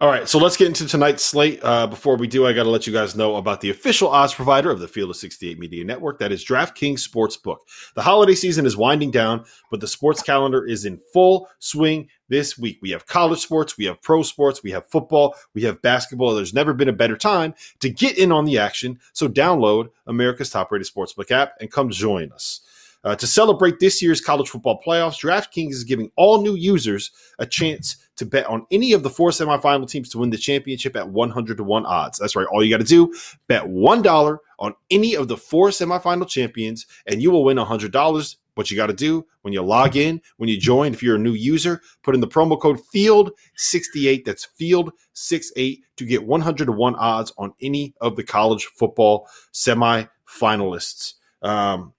[0.00, 1.58] All right, so let's get into tonight's slate.
[1.60, 4.32] Uh, before we do, I got to let you guys know about the official odds
[4.32, 6.20] provider of the Field of 68 Media Network.
[6.20, 7.56] That is DraftKings Sportsbook.
[7.96, 12.56] The holiday season is winding down, but the sports calendar is in full swing this
[12.56, 12.78] week.
[12.80, 16.32] We have college sports, we have pro sports, we have football, we have basketball.
[16.32, 19.00] There's never been a better time to get in on the action.
[19.14, 22.60] So download America's top rated sportsbook app and come join us.
[23.04, 27.46] Uh, to celebrate this year's college football playoffs, DraftKings is giving all new users a
[27.46, 31.08] chance to bet on any of the four semifinal teams to win the championship at
[31.08, 32.18] 100 to 1 odds.
[32.18, 32.46] That's right.
[32.46, 33.14] All you got to do,
[33.46, 38.36] bet $1 on any of the four semifinal champions, and you will win $100.
[38.54, 41.20] What you got to do when you log in, when you join, if you're a
[41.20, 44.24] new user, put in the promo code FIELD68.
[44.24, 51.14] That's FIELD68 to get 100 to 1 odds on any of the college football semifinalists.
[51.40, 51.92] Um,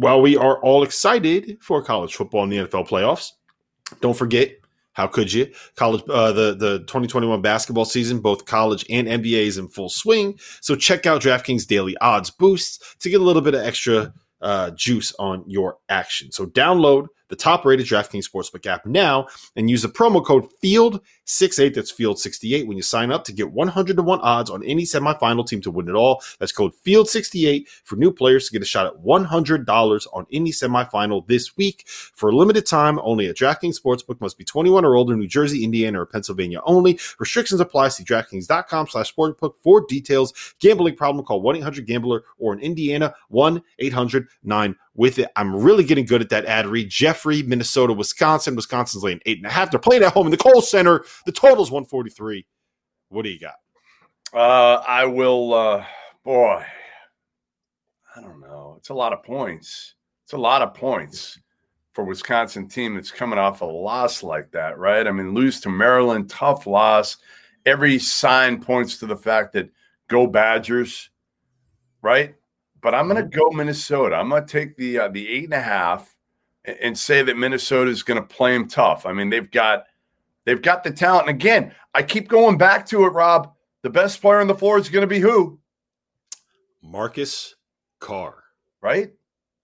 [0.00, 3.32] while we are all excited for college football and the NFL playoffs,
[4.00, 4.52] don't forget
[4.92, 5.52] How could you?
[5.76, 10.38] College, uh, the the 2021 basketball season, both college and NBA is in full swing.
[10.60, 14.70] So check out DraftKings daily odds boosts to get a little bit of extra uh,
[14.70, 16.32] juice on your action.
[16.32, 21.74] So download the top rated DraftKings Sportsbook app now and use the promo code FIELD68,
[21.74, 25.46] that's FIELD68, when you sign up to get 100 to 1 odds on any semifinal
[25.46, 26.22] team to win it all.
[26.38, 31.26] That's code FIELD68 for new players to get a shot at $100 on any semifinal
[31.26, 31.86] this week.
[31.88, 35.64] For a limited time, only at DraftKings Sportsbook must be 21 or older, New Jersey,
[35.64, 36.98] Indiana, or Pennsylvania only.
[37.18, 37.88] Restrictions apply.
[37.88, 40.32] See DraftKings.com slash sportsbook for details.
[40.60, 45.30] Gambling problem, call 1-800-GAMBLER or in Indiana, 1-800-9 with it.
[45.34, 46.90] I'm really getting good at that ad read.
[46.90, 48.54] Jeffrey, Minnesota, Wisconsin.
[48.54, 49.70] Wisconsin's laying eight and a half.
[49.70, 51.06] They're playing at home in the Kohl Center.
[51.24, 52.46] The total's 143.
[53.08, 53.54] What do you got?
[54.34, 55.86] Uh, I will, uh,
[56.22, 56.62] boy,
[58.14, 58.74] I don't know.
[58.76, 59.94] It's a lot of points.
[60.24, 61.40] It's a lot of points
[61.92, 65.06] for Wisconsin team that's coming off a loss like that, right?
[65.06, 67.16] I mean, lose to Maryland, tough loss.
[67.64, 69.70] Every sign points to the fact that
[70.08, 71.08] go Badgers,
[72.02, 72.34] right?
[72.82, 74.16] But I'm going to go Minnesota.
[74.16, 76.16] I'm going to take the uh, the eight and a half
[76.64, 79.06] and say that Minnesota is going to play them tough.
[79.06, 79.84] I mean, they've got
[80.44, 81.28] they've got the talent.
[81.28, 83.52] And again, I keep going back to it, Rob.
[83.82, 85.58] The best player on the floor is going to be who?
[86.82, 87.54] Marcus
[87.98, 88.34] Carr,
[88.80, 89.12] right?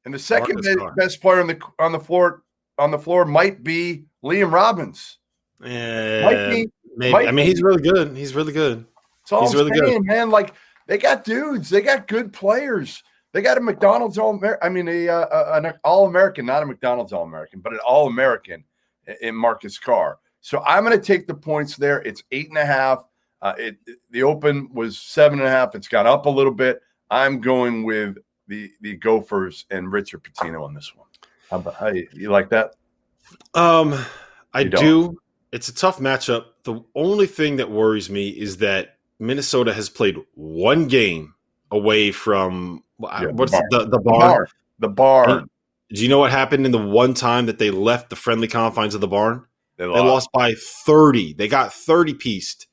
[0.04, 2.42] And the second best, best player on the on the floor
[2.78, 5.18] on the floor might be Liam Robbins.
[5.62, 7.12] Yeah, might be, maybe.
[7.12, 7.50] Might I mean, be.
[7.50, 8.16] he's really good.
[8.16, 8.86] He's really good.
[9.22, 10.30] It's all he's I'm really saying, good, man.
[10.30, 10.54] Like
[10.86, 11.70] they got dudes.
[11.70, 13.02] They got good players.
[13.32, 17.12] They got a McDonald's All I mean, a, uh, an All American, not a McDonald's
[17.12, 18.64] All American, but an All American
[19.20, 20.18] in Marcus Carr.
[20.40, 22.00] So I'm going to take the points there.
[22.02, 23.04] It's eight and a half.
[23.42, 23.76] Uh, it,
[24.10, 25.74] the open was seven and a half.
[25.74, 26.80] It's gone up a little bit.
[27.10, 28.16] I'm going with
[28.48, 31.06] the the Gophers and Richard Pitino on this one.
[31.50, 32.74] How about how you, you like that?
[33.54, 33.94] Um,
[34.54, 35.18] I do.
[35.52, 36.46] It's a tough matchup.
[36.64, 41.34] The only thing that worries me is that Minnesota has played one game
[41.70, 44.46] away from yeah, what's the, the, the barn?
[44.78, 45.50] The barn.
[45.90, 48.94] Do you know what happened in the one time that they left the friendly confines
[48.94, 49.46] of the barn?
[49.76, 51.34] They lost, they lost by 30.
[51.34, 52.66] They got 30 pieced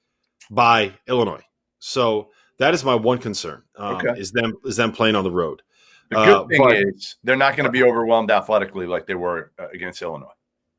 [0.50, 1.44] by Illinois.
[1.80, 2.30] So
[2.60, 3.64] that is my one concern.
[3.76, 4.20] Um, okay.
[4.20, 5.62] Is them is them playing on the road.
[6.10, 9.16] The good uh, thing but, is they're not going to be overwhelmed athletically like they
[9.16, 10.28] were uh, against Illinois.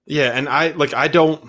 [0.07, 1.45] Yeah, and I like I don't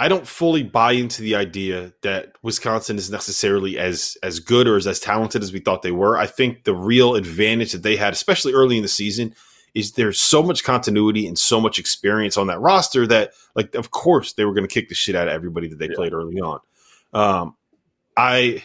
[0.00, 4.76] I don't fully buy into the idea that Wisconsin is necessarily as as good or
[4.76, 6.16] as, as talented as we thought they were.
[6.16, 9.34] I think the real advantage that they had, especially early in the season,
[9.74, 13.90] is there's so much continuity and so much experience on that roster that, like, of
[13.90, 15.96] course, they were going to kick the shit out of everybody that they yeah.
[15.96, 16.60] played early on.
[17.12, 17.56] Um,
[18.16, 18.62] I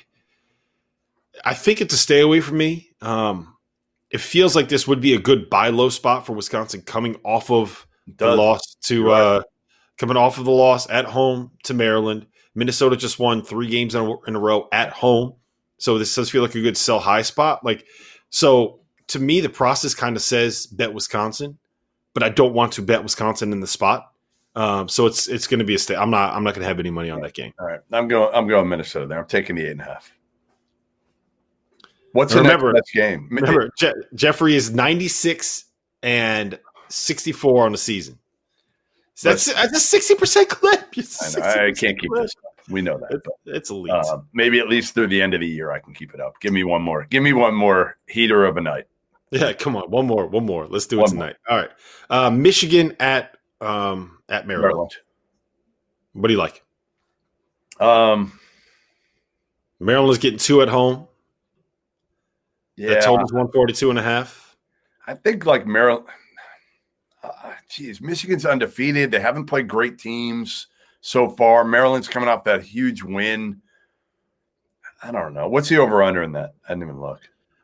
[1.43, 2.91] I think it's a stay away from me.
[3.01, 3.55] Um,
[4.11, 7.49] it feels like this would be a good buy low spot for Wisconsin coming off
[7.49, 9.11] of the loss to.
[9.11, 9.41] Uh,
[9.97, 12.27] coming off of the loss at home to Maryland.
[12.55, 15.33] Minnesota just won three games in a, in a row at home.
[15.77, 17.65] So this does feel like a good sell high spot.
[17.65, 17.85] Like,
[18.29, 21.57] so to me, the process kind of says bet Wisconsin,
[22.13, 24.11] but I don't want to bet Wisconsin in the spot.
[24.55, 25.95] Um, so it's it's going to be a stay.
[25.95, 27.53] I'm not I'm not going to have any money on that game.
[27.59, 29.19] All right, I'm going I'm going Minnesota there.
[29.19, 30.13] I'm taking the eight and a half.
[32.11, 33.27] What's the remember, next game?
[33.31, 35.65] Remember, Je- Jeffrey is 96
[36.03, 38.19] and 64 on the season.
[39.21, 40.93] That's that's a sixty percent clip.
[41.41, 42.23] I, I can't keep clip.
[42.23, 42.53] this up.
[42.69, 43.11] We know that.
[43.11, 43.93] It's, it's elite.
[43.93, 46.39] Uh, maybe at least through the end of the year, I can keep it up.
[46.39, 47.05] Give me one more.
[47.05, 48.85] Give me one more heater of a night.
[49.31, 50.67] Yeah, come on, one more, one more.
[50.67, 51.35] Let's do one it tonight.
[51.49, 51.57] More.
[51.57, 51.71] All right,
[52.09, 54.71] uh, Michigan at um, at Maryland.
[54.71, 54.91] Maryland.
[56.13, 56.63] What do you like?
[57.79, 58.39] Um,
[59.79, 61.07] Maryland's getting two at home.
[62.75, 64.55] Yeah, the total's 142 and a half.
[65.05, 66.05] I think like Maryland
[67.73, 69.11] geez, Michigan's undefeated.
[69.11, 70.67] They haven't played great teams
[71.01, 71.63] so far.
[71.63, 73.61] Maryland's coming off that huge win.
[75.01, 75.49] I don't know.
[75.49, 76.53] What's the over under in that?
[76.67, 77.21] I didn't even look.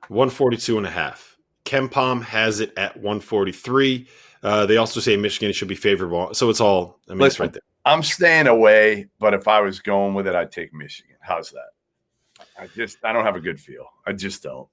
[0.09, 1.37] 142 and a half.
[1.65, 4.07] KenPom has it at 143.
[4.41, 6.33] Uh, they also say Michigan should be favorable.
[6.33, 7.61] So it's all, I mean, Listen, right there.
[7.85, 11.15] I'm staying away, but if I was going with it, I'd take Michigan.
[11.21, 12.45] How's that?
[12.57, 13.85] I just, I don't have a good feel.
[14.05, 14.67] I just don't.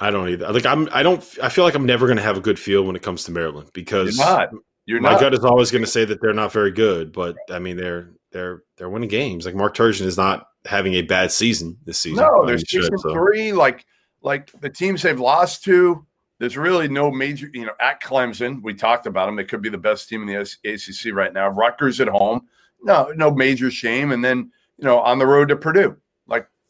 [0.00, 0.52] I don't either.
[0.52, 1.24] Like I'm, I don't.
[1.42, 3.32] I feel like I'm never going to have a good feel when it comes to
[3.32, 4.50] Maryland because You're not.
[4.86, 5.20] You're my not.
[5.20, 7.12] gut is always going to say that they're not very good.
[7.12, 9.44] But I mean, they're they're they're winning games.
[9.44, 12.24] Like Mark Turgeon is not having a bad season this season.
[12.24, 13.12] No, there's six and so.
[13.12, 13.52] three.
[13.52, 13.84] Like
[14.22, 16.04] like the teams they've lost to.
[16.38, 17.50] There's really no major.
[17.52, 19.34] You know, at Clemson, we talked about them.
[19.34, 21.48] They could be the best team in the ACC right now.
[21.48, 22.46] Rutgers at home.
[22.80, 24.12] No, no major shame.
[24.12, 25.96] And then you know on the road to Purdue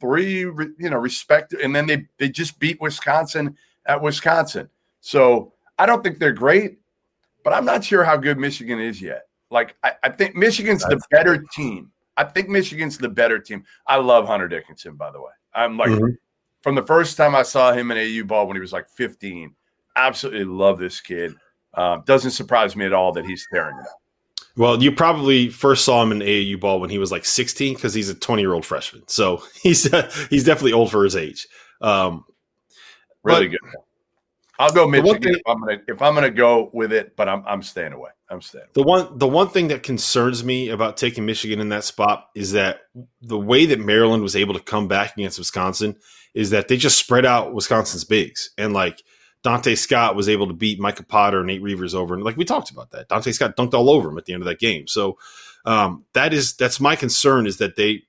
[0.01, 3.57] three, you know, respect, and then they they just beat Wisconsin
[3.87, 4.69] at Wisconsin.
[5.01, 6.79] So I don't think they're great,
[7.45, 9.29] but I'm not sure how good Michigan is yet.
[9.51, 11.91] Like I, I think Michigan's That's the better team.
[12.17, 13.65] I think Michigan's the better team.
[13.87, 15.31] I love Hunter Dickinson, by the way.
[15.55, 16.11] I'm like mm-hmm.
[16.63, 19.55] from the first time I saw him in AAU ball when he was like 15.
[19.97, 21.35] Absolutely love this kid.
[21.75, 24.01] Uh, doesn't surprise me at all that he's tearing it up.
[24.59, 27.95] Well, you probably first saw him in AAU ball when he was like 16 because
[27.95, 29.07] he's a 20 year old freshman.
[29.07, 29.85] So he's
[30.29, 31.47] he's definitely old for his age.
[31.81, 32.25] Um,
[33.23, 33.61] really good.
[34.59, 37.45] I'll go Michigan thing, if I'm gonna if I'm gonna go with it, but I'm
[37.47, 38.11] I'm staying away.
[38.29, 38.65] I'm staying.
[38.65, 38.71] Away.
[38.75, 42.51] The one the one thing that concerns me about taking Michigan in that spot is
[42.53, 42.81] that
[43.23, 45.95] the way that Maryland was able to come back against Wisconsin
[46.35, 49.01] is that they just spread out Wisconsin's bigs and like
[49.49, 52.45] Donta Scott was able to beat Micah Potter and Nate Reuvers over, and like we
[52.45, 54.87] talked about that, Donta Scott dunked all over him at the end of that game.
[54.87, 55.17] So
[55.65, 58.03] um, that is that's my concern is that they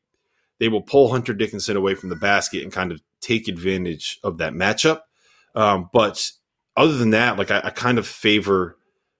[0.59, 4.39] they will pull Hunter Dickinson away from the basket and kind of take advantage of
[4.39, 5.03] that matchup.
[5.55, 6.29] Um, but
[6.75, 8.77] other than that, like I, I, kind of favor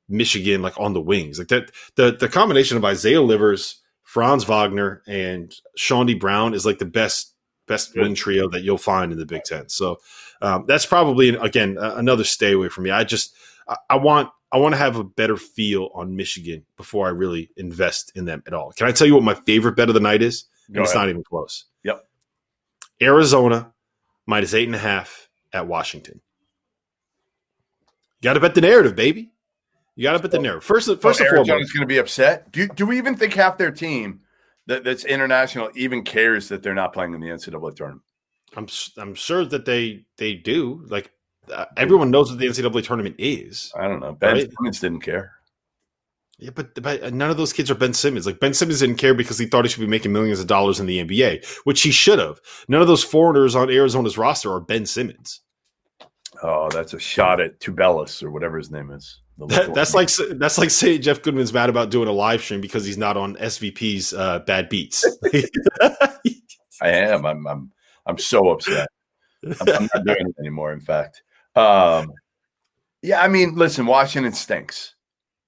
[0.10, 1.39] Michigan like on the wings.
[1.39, 6.79] Like that the the combination of Isaiah Livers, Franz Wagner, and Chaundee Brown is like
[6.79, 7.34] the best
[7.65, 9.69] best win trio that you'll find in the Big Ten.
[9.69, 9.99] So
[10.41, 12.91] um, that's probably again another stay away from me.
[12.91, 13.36] I just
[13.67, 17.52] I, I want I want to have a better feel on Michigan before I really
[17.58, 18.71] invest in them at all.
[18.71, 20.45] Can I tell you what my favorite bet of the night is?
[20.73, 21.65] and it's not even close.
[21.84, 22.06] Yep.
[23.02, 23.73] Arizona
[24.25, 26.21] minus eight and a half at Washington.
[28.21, 29.32] You got to bet the narrative, baby.
[29.95, 30.63] You got to bet the narrative.
[30.63, 32.52] First, first so and Arizona's going to be upset.
[32.52, 34.21] Do, do we even think half their team
[34.67, 38.04] that, that's international even cares that they're not playing in the NCAA tournament?
[38.56, 40.84] I'm I'm sure that they they do.
[40.88, 41.12] Like
[41.52, 43.72] uh, everyone knows what the NCAA tournament is.
[43.76, 44.14] I don't know.
[44.14, 44.50] Ben right?
[44.52, 45.34] Simmons didn't care.
[46.40, 48.26] Yeah, but, but none of those kids are Ben Simmons.
[48.26, 50.80] Like Ben Simmons didn't care because he thought he should be making millions of dollars
[50.80, 52.40] in the NBA, which he should have.
[52.70, 55.42] None of those foreigners on Arizona's roster are Ben Simmons.
[56.42, 59.20] Oh, that's a shot at Tubelis or whatever his name is.
[59.48, 62.86] That, that's like that's like saying Jeff Goodman's mad about doing a live stream because
[62.86, 65.06] he's not on SVP's uh, bad beats.
[65.82, 67.26] I am.
[67.26, 67.48] I'm.
[67.48, 67.72] I'm.
[68.06, 68.88] I'm so upset.
[69.44, 70.74] I'm, I'm not doing it anymore.
[70.74, 71.24] In fact,
[71.56, 72.12] um,
[73.02, 73.22] yeah.
[73.22, 74.96] I mean, listen, Washington stinks.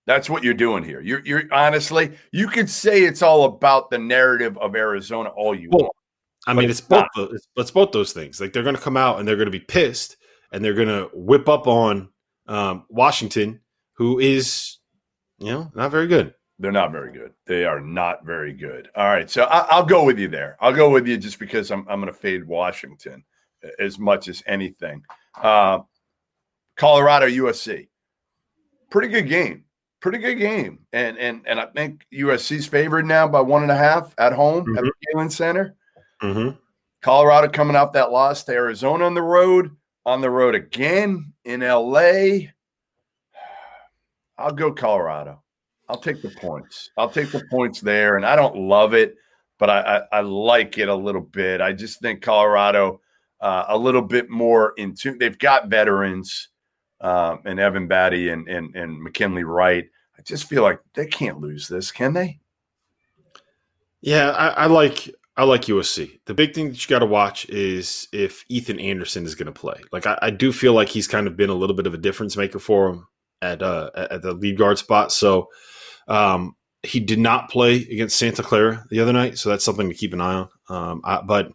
[0.07, 0.99] That's what you're doing here.
[0.99, 5.69] You're, you're honestly, you could say it's all about the narrative of Arizona all you
[5.71, 5.93] well, want.
[6.47, 7.05] I mean, it's, both.
[7.17, 8.41] It's, it's, both those things.
[8.41, 10.17] Like they're going to come out and they're going to be pissed,
[10.51, 12.09] and they're going to whip up on
[12.47, 13.61] um, Washington,
[13.93, 14.79] who is,
[15.37, 16.33] you know, not very good.
[16.61, 17.33] They're not very good.
[17.45, 18.89] They are not very good.
[18.95, 20.57] All right, so I, will go with you there.
[20.59, 23.23] I'll go with you just because I'm I'm going to fade Washington
[23.79, 25.03] as much as anything.
[25.41, 25.79] Uh,
[26.77, 27.89] Colorado USC,
[28.89, 29.65] pretty good game
[30.01, 30.79] pretty good game.
[30.91, 34.65] And and and I think USC's favored now by one and a half at home
[34.65, 34.77] mm-hmm.
[34.77, 35.75] at the Galen Center.
[36.21, 36.57] Mm-hmm.
[37.01, 39.71] Colorado coming off that loss to Arizona on the road,
[40.05, 42.01] on the road again in LA.
[44.37, 45.41] I'll go Colorado.
[45.91, 46.89] I'll take the points.
[46.97, 48.15] I'll take the points there.
[48.15, 49.15] And I don't love it,
[49.59, 51.59] but I, I, I like it a little bit.
[51.59, 53.01] I just think Colorado
[53.41, 55.17] uh, a little bit more in tune.
[55.19, 56.47] They've got veterans
[57.01, 59.89] um, and Evan Battey and, and, and McKinley Wright.
[60.17, 62.39] I just feel like they can't lose this, can they?
[63.99, 66.19] Yeah, I, I like I like USC.
[66.25, 69.51] The big thing that you got to watch is if Ethan Anderson is going to
[69.51, 69.81] play.
[69.91, 71.97] Like I, I, do feel like he's kind of been a little bit of a
[71.97, 73.07] difference maker for him
[73.41, 75.11] at uh, at the lead guard spot.
[75.11, 75.49] So
[76.11, 79.95] um, he did not play against Santa Clara the other night, so that's something to
[79.95, 80.49] keep an eye on.
[80.69, 81.51] Um, I, but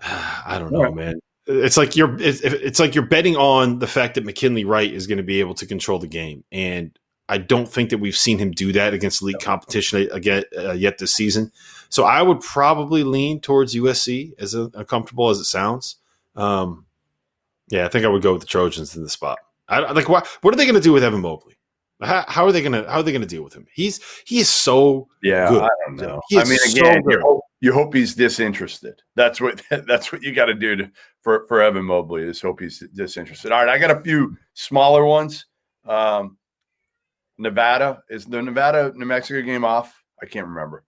[0.02, 4.16] I don't know, man it's like you're it's, it's like you're betting on the fact
[4.16, 6.96] that McKinley Wright is going to be able to control the game, and
[7.28, 10.98] I don't think that we've seen him do that against elite competition again uh, yet
[10.98, 11.52] this season.
[11.88, 15.96] So I would probably lean towards USC as uncomfortable as it sounds.
[16.34, 16.86] Um,
[17.68, 19.38] yeah, I think I would go with the Trojans in the spot.
[19.68, 20.26] I, like what?
[20.42, 21.55] What are they going to do with Evan Mobley?
[22.02, 23.66] How, how, are they going to How are they going to deal with him?
[23.72, 25.48] He's he is so yeah.
[25.48, 25.62] Good.
[25.62, 26.20] I don't know.
[26.32, 29.00] I mean, again, so you, hope, you hope he's disinterested.
[29.14, 30.90] That's what that's what you got to do to
[31.22, 33.50] for for Evan Mobley is hope he's disinterested.
[33.50, 35.46] All right, I got a few smaller ones.
[35.86, 36.36] Um,
[37.38, 40.02] Nevada is the Nevada New Mexico game off.
[40.22, 40.84] I can't remember.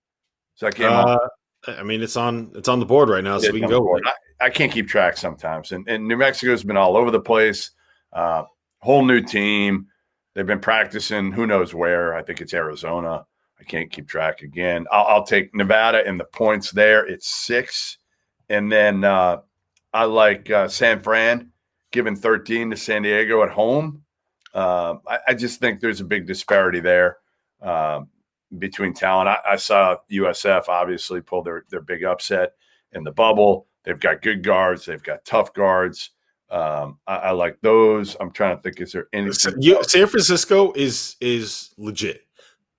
[0.57, 1.31] Is that game uh, off?
[1.66, 3.99] I mean, it's on it's on the board right now, so we can go.
[4.05, 7.71] I, I, can't keep track sometimes, and, and New Mexico's been all over the place.
[8.12, 8.44] Uh,
[8.79, 9.87] whole new team.
[10.35, 11.33] They've been practicing.
[11.33, 12.14] Who knows where?
[12.14, 13.24] I think it's Arizona.
[13.61, 14.87] I can't keep track again.
[14.93, 17.07] I'll, I'll take Nevada and the points there.
[17.07, 17.99] It's six,
[18.49, 19.39] and then uh,
[19.93, 21.51] I like uh, San Fran
[21.91, 24.03] giving 13 to San Diego at home.
[24.55, 27.18] Uh, I, I, just think there's a big disparity there
[27.62, 28.01] uh,
[28.59, 29.29] between talent.
[29.29, 32.53] I, I, saw USF obviously pull their, their big upset
[32.93, 33.66] in the bubble.
[33.85, 36.11] They've got good guards, they've got tough guards.
[36.51, 38.16] Um, I, I, like those.
[38.20, 42.22] I'm trying to think, is there any San Francisco is is legit.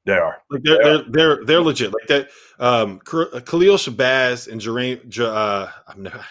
[0.06, 0.38] They are.
[0.50, 1.94] Like they're they're they're, they're legit.
[1.94, 2.30] Like that.
[2.60, 6.26] Um, Khalil Shabazz and Jermaine, uh, I'm not,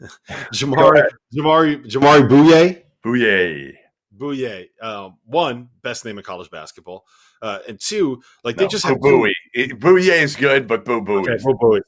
[0.52, 3.72] Jamari, Jamari, Jamaree Bouyea, Bouyea,
[4.16, 4.66] Bouyea.
[4.82, 7.06] Um, one best name in college basketball,
[7.40, 9.32] uh, and two, like no, they just have Bouye.
[9.56, 11.20] Bouye is good, but Boo Buie.
[11.20, 11.80] Okay, Boo Buie.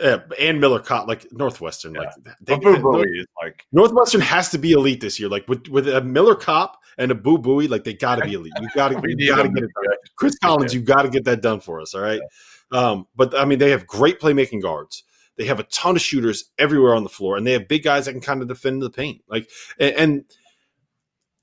[0.00, 1.94] Uh, and Miller Kopp like Northwestern.
[1.94, 2.02] Yeah.
[2.02, 5.28] Like they, Boo Buie is like Northwestern has to be elite this year.
[5.28, 8.34] Like with with a Miller Kopp and a Boo Buie, like they got to be
[8.34, 8.52] elite.
[8.60, 9.96] You got to you got to get it done.
[10.14, 11.94] Chris Collins, you got to get that done for us.
[11.94, 12.20] All right.
[12.72, 12.78] Yeah.
[12.78, 15.02] Um, but I mean, they have great playmaking guards.
[15.36, 18.04] They have a ton of shooters everywhere on the floor, and they have big guys
[18.04, 19.22] that can kind of defend the paint.
[19.28, 20.24] Like and, and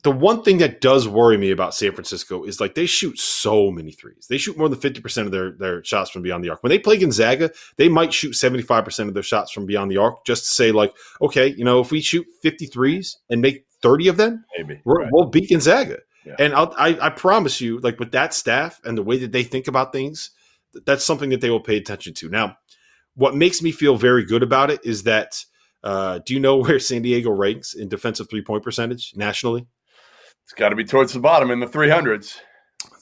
[0.04, 3.70] the one thing that does worry me about San Francisco is like they shoot so
[3.70, 4.28] many threes.
[4.30, 6.64] They shoot more than 50% of their, their shots from beyond the arc.
[6.64, 10.26] When they play Gonzaga, they might shoot 75% of their shots from beyond the arc
[10.26, 14.18] just to say, like, okay, you know, if we shoot 53s and make 30 of
[14.18, 15.98] them, maybe we will beat Gonzaga.
[16.26, 16.36] Yeah.
[16.40, 19.44] And I'll, I, I promise you, like with that staff and the way that they
[19.44, 20.32] think about things,
[20.86, 22.30] that's something that they will pay attention to.
[22.30, 22.58] Now,
[23.16, 25.44] what makes me feel very good about it is that
[25.84, 29.68] uh, do you know where San Diego ranks in defensive three point percentage nationally?
[30.50, 32.40] It's got to be towards the bottom in the 300s.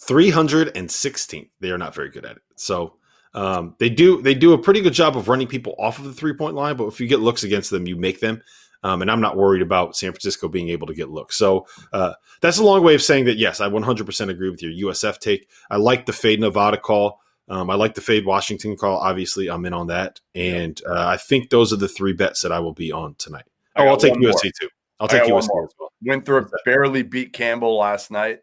[0.06, 1.48] 316th.
[1.62, 2.42] They are not very good at it.
[2.58, 2.98] So
[3.34, 6.14] um, they do they do a pretty good job of running people off of the
[6.14, 8.42] three point line, but if you get looks against them, you make them.
[8.84, 11.38] Um, and I'm not worried about San Francisco being able to get looks.
[11.38, 14.92] So uh, that's a long way of saying that yes, I 100% agree with your
[14.92, 15.48] USF take.
[15.70, 17.22] I like the fade Nevada call.
[17.48, 18.98] Um, I like the fade Washington call.
[18.98, 22.52] Obviously, I'm in on that, and uh, I think those are the three bets that
[22.52, 23.46] I will be on tonight.
[23.78, 24.34] Oh, I'll take USC more.
[24.60, 24.68] too.
[25.00, 25.92] I'll take USC as well.
[26.02, 28.40] Winthrop barely beat Campbell last night,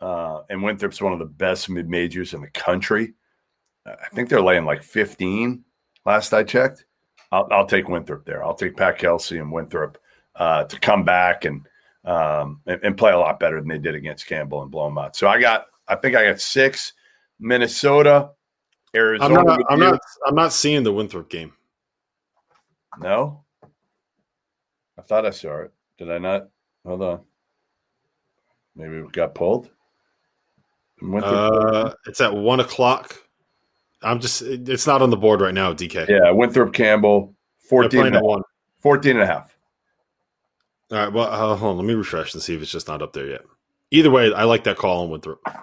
[0.00, 3.14] uh, and Winthrop's one of the best mid majors in the country.
[3.86, 5.64] I think they're laying like 15
[6.04, 6.84] last I checked.
[7.32, 8.44] I'll, I'll take Winthrop there.
[8.44, 9.98] I'll take Pat Kelsey and Winthrop
[10.36, 11.66] uh, to come back and,
[12.04, 14.98] um, and, and play a lot better than they did against Campbell and blow them
[14.98, 15.16] out.
[15.16, 16.92] So I got, I think I got six.
[17.40, 18.30] Minnesota,
[18.94, 19.40] Arizona.
[19.40, 19.60] I'm not.
[19.70, 20.00] I'm not.
[20.26, 21.54] I'm not seeing the Winthrop game.
[23.00, 23.44] No,
[24.98, 25.72] I thought I saw it.
[26.00, 26.48] Did I not?
[26.86, 27.20] Hold on.
[28.74, 29.68] Maybe it got pulled.
[31.02, 33.16] Uh, it's at one o'clock.
[34.02, 36.08] I'm just, it's not on the board right now, DK.
[36.08, 38.42] Yeah, Winthrop Campbell, 14 and, one.
[38.80, 39.54] 14 and a half.
[40.90, 41.76] All right, well, uh, hold on.
[41.76, 43.42] Let me refresh and see if it's just not up there yet.
[43.90, 45.40] Either way, I like that call on Winthrop.
[45.46, 45.54] All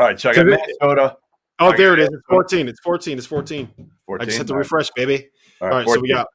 [0.00, 1.16] right, so I got Minnesota.
[1.60, 2.08] Oh, there it is.
[2.08, 2.66] It's 14.
[2.66, 3.16] It's 14.
[3.16, 3.68] It's 14.
[4.06, 5.28] 14 I just had to refresh, baby.
[5.60, 6.26] All right, All right so we got,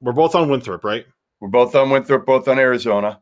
[0.00, 1.06] we're both on Winthrop, right?
[1.42, 3.20] We're both on Winthrop, both on Arizona.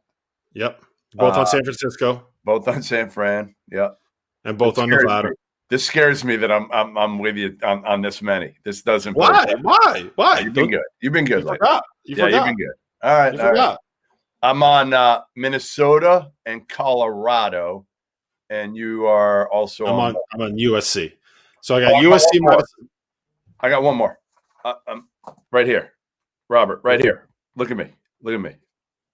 [0.52, 0.84] Yep.
[1.14, 2.26] Both uh, on San Francisco.
[2.44, 3.54] Both on San Fran.
[3.72, 3.96] Yep.
[4.44, 5.30] And both on Nevada.
[5.30, 5.34] Me.
[5.70, 8.54] This scares me that I'm I'm, I'm with you on, on this many.
[8.62, 9.16] This doesn't.
[9.16, 9.54] Why?
[9.62, 10.10] Why?
[10.16, 10.40] Why?
[10.40, 10.82] you've been good.
[11.00, 11.44] You've been good.
[11.44, 11.82] You forgot.
[12.04, 12.36] You yeah, forgot.
[12.36, 12.74] you've been good.
[13.02, 13.32] All right.
[13.32, 13.68] You all forgot.
[13.70, 14.50] Right.
[14.50, 17.86] I'm on uh, Minnesota and Colorado,
[18.50, 19.86] and you are also.
[19.86, 20.14] I'm on.
[20.14, 21.14] on I'm on USC.
[21.62, 22.64] So I got oh, USC.
[23.60, 24.18] I got one more.
[24.62, 25.08] Uh, um,
[25.50, 25.94] right here,
[26.50, 26.82] Robert.
[26.84, 27.26] Right here.
[27.56, 27.90] Look at me.
[28.22, 28.56] Look at me.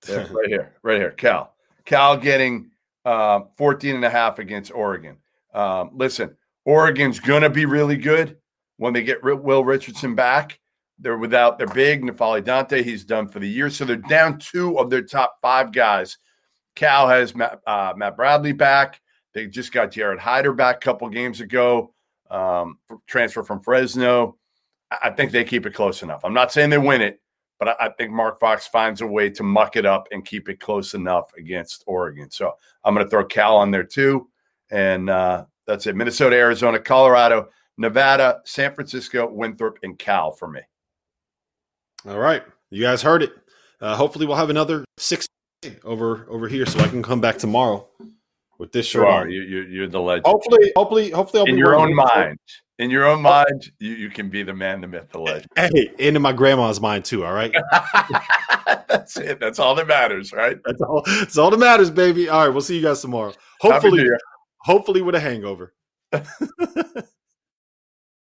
[0.08, 1.12] Yeah, right here, right here.
[1.12, 1.54] Cal.
[1.84, 2.70] Cal getting
[3.04, 5.16] uh, 14 and a half against Oregon.
[5.54, 8.36] Um, listen, Oregon's going to be really good
[8.76, 10.58] when they get Will Richardson back.
[10.98, 12.82] They're without their big N'Faly Dante.
[12.82, 13.70] He's done for the year.
[13.70, 16.18] So they're down two of their top five guys.
[16.74, 19.00] Cal has Matt, uh, Matt Bradley back.
[19.34, 21.92] They just got Jarred Hyder back a couple games ago,
[22.30, 24.38] um, transfer from Fresno.
[24.90, 26.24] I think they keep it close enough.
[26.24, 27.20] I'm not saying they win it,
[27.58, 30.48] but I, I, think Mark Fox finds a way to muck it up and keep
[30.48, 32.30] it close enough against Oregon.
[32.30, 32.52] So
[32.84, 34.28] I'm going to throw Cal on there too.
[34.70, 35.96] And uh, that's it.
[35.96, 37.48] Minnesota, Arizona, Colorado,
[37.78, 40.60] Nevada, San Francisco, Winthrop, and Cal for me.
[42.06, 42.42] All right.
[42.70, 43.32] You guys heard it.
[43.80, 45.26] Uh, hopefully we'll have another six
[45.84, 47.88] over over here so I can come back tomorrow
[48.58, 49.02] with this shirt.
[49.02, 49.28] You are.
[49.28, 50.26] You, you, you're the legend.
[50.26, 52.38] Hopefully, hopefully, hopefully I'll be in your own mind
[52.78, 55.50] in your own mind, you, you can be the man, the myth, the legend.
[55.56, 57.24] Hey, into my grandma's mind too.
[57.24, 57.54] All right.
[58.88, 59.40] that's it.
[59.40, 60.58] That's all that matters, right?
[60.64, 61.02] That's all.
[61.06, 62.28] That's all that matters, baby.
[62.28, 63.32] All right, we'll see you guys tomorrow.
[63.60, 64.06] Hopefully,
[64.58, 65.74] hopefully with a hangover.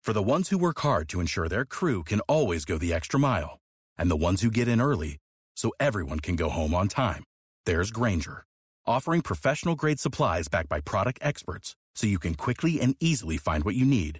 [0.03, 3.17] For the ones who work hard to ensure their crew can always go the extra
[3.19, 3.59] mile,
[3.97, 5.17] and the ones who get in early
[5.55, 7.23] so everyone can go home on time,
[7.65, 8.43] there's Grainger,
[8.85, 13.63] offering professional grade supplies backed by product experts, so you can quickly and easily find
[13.63, 14.19] what you need.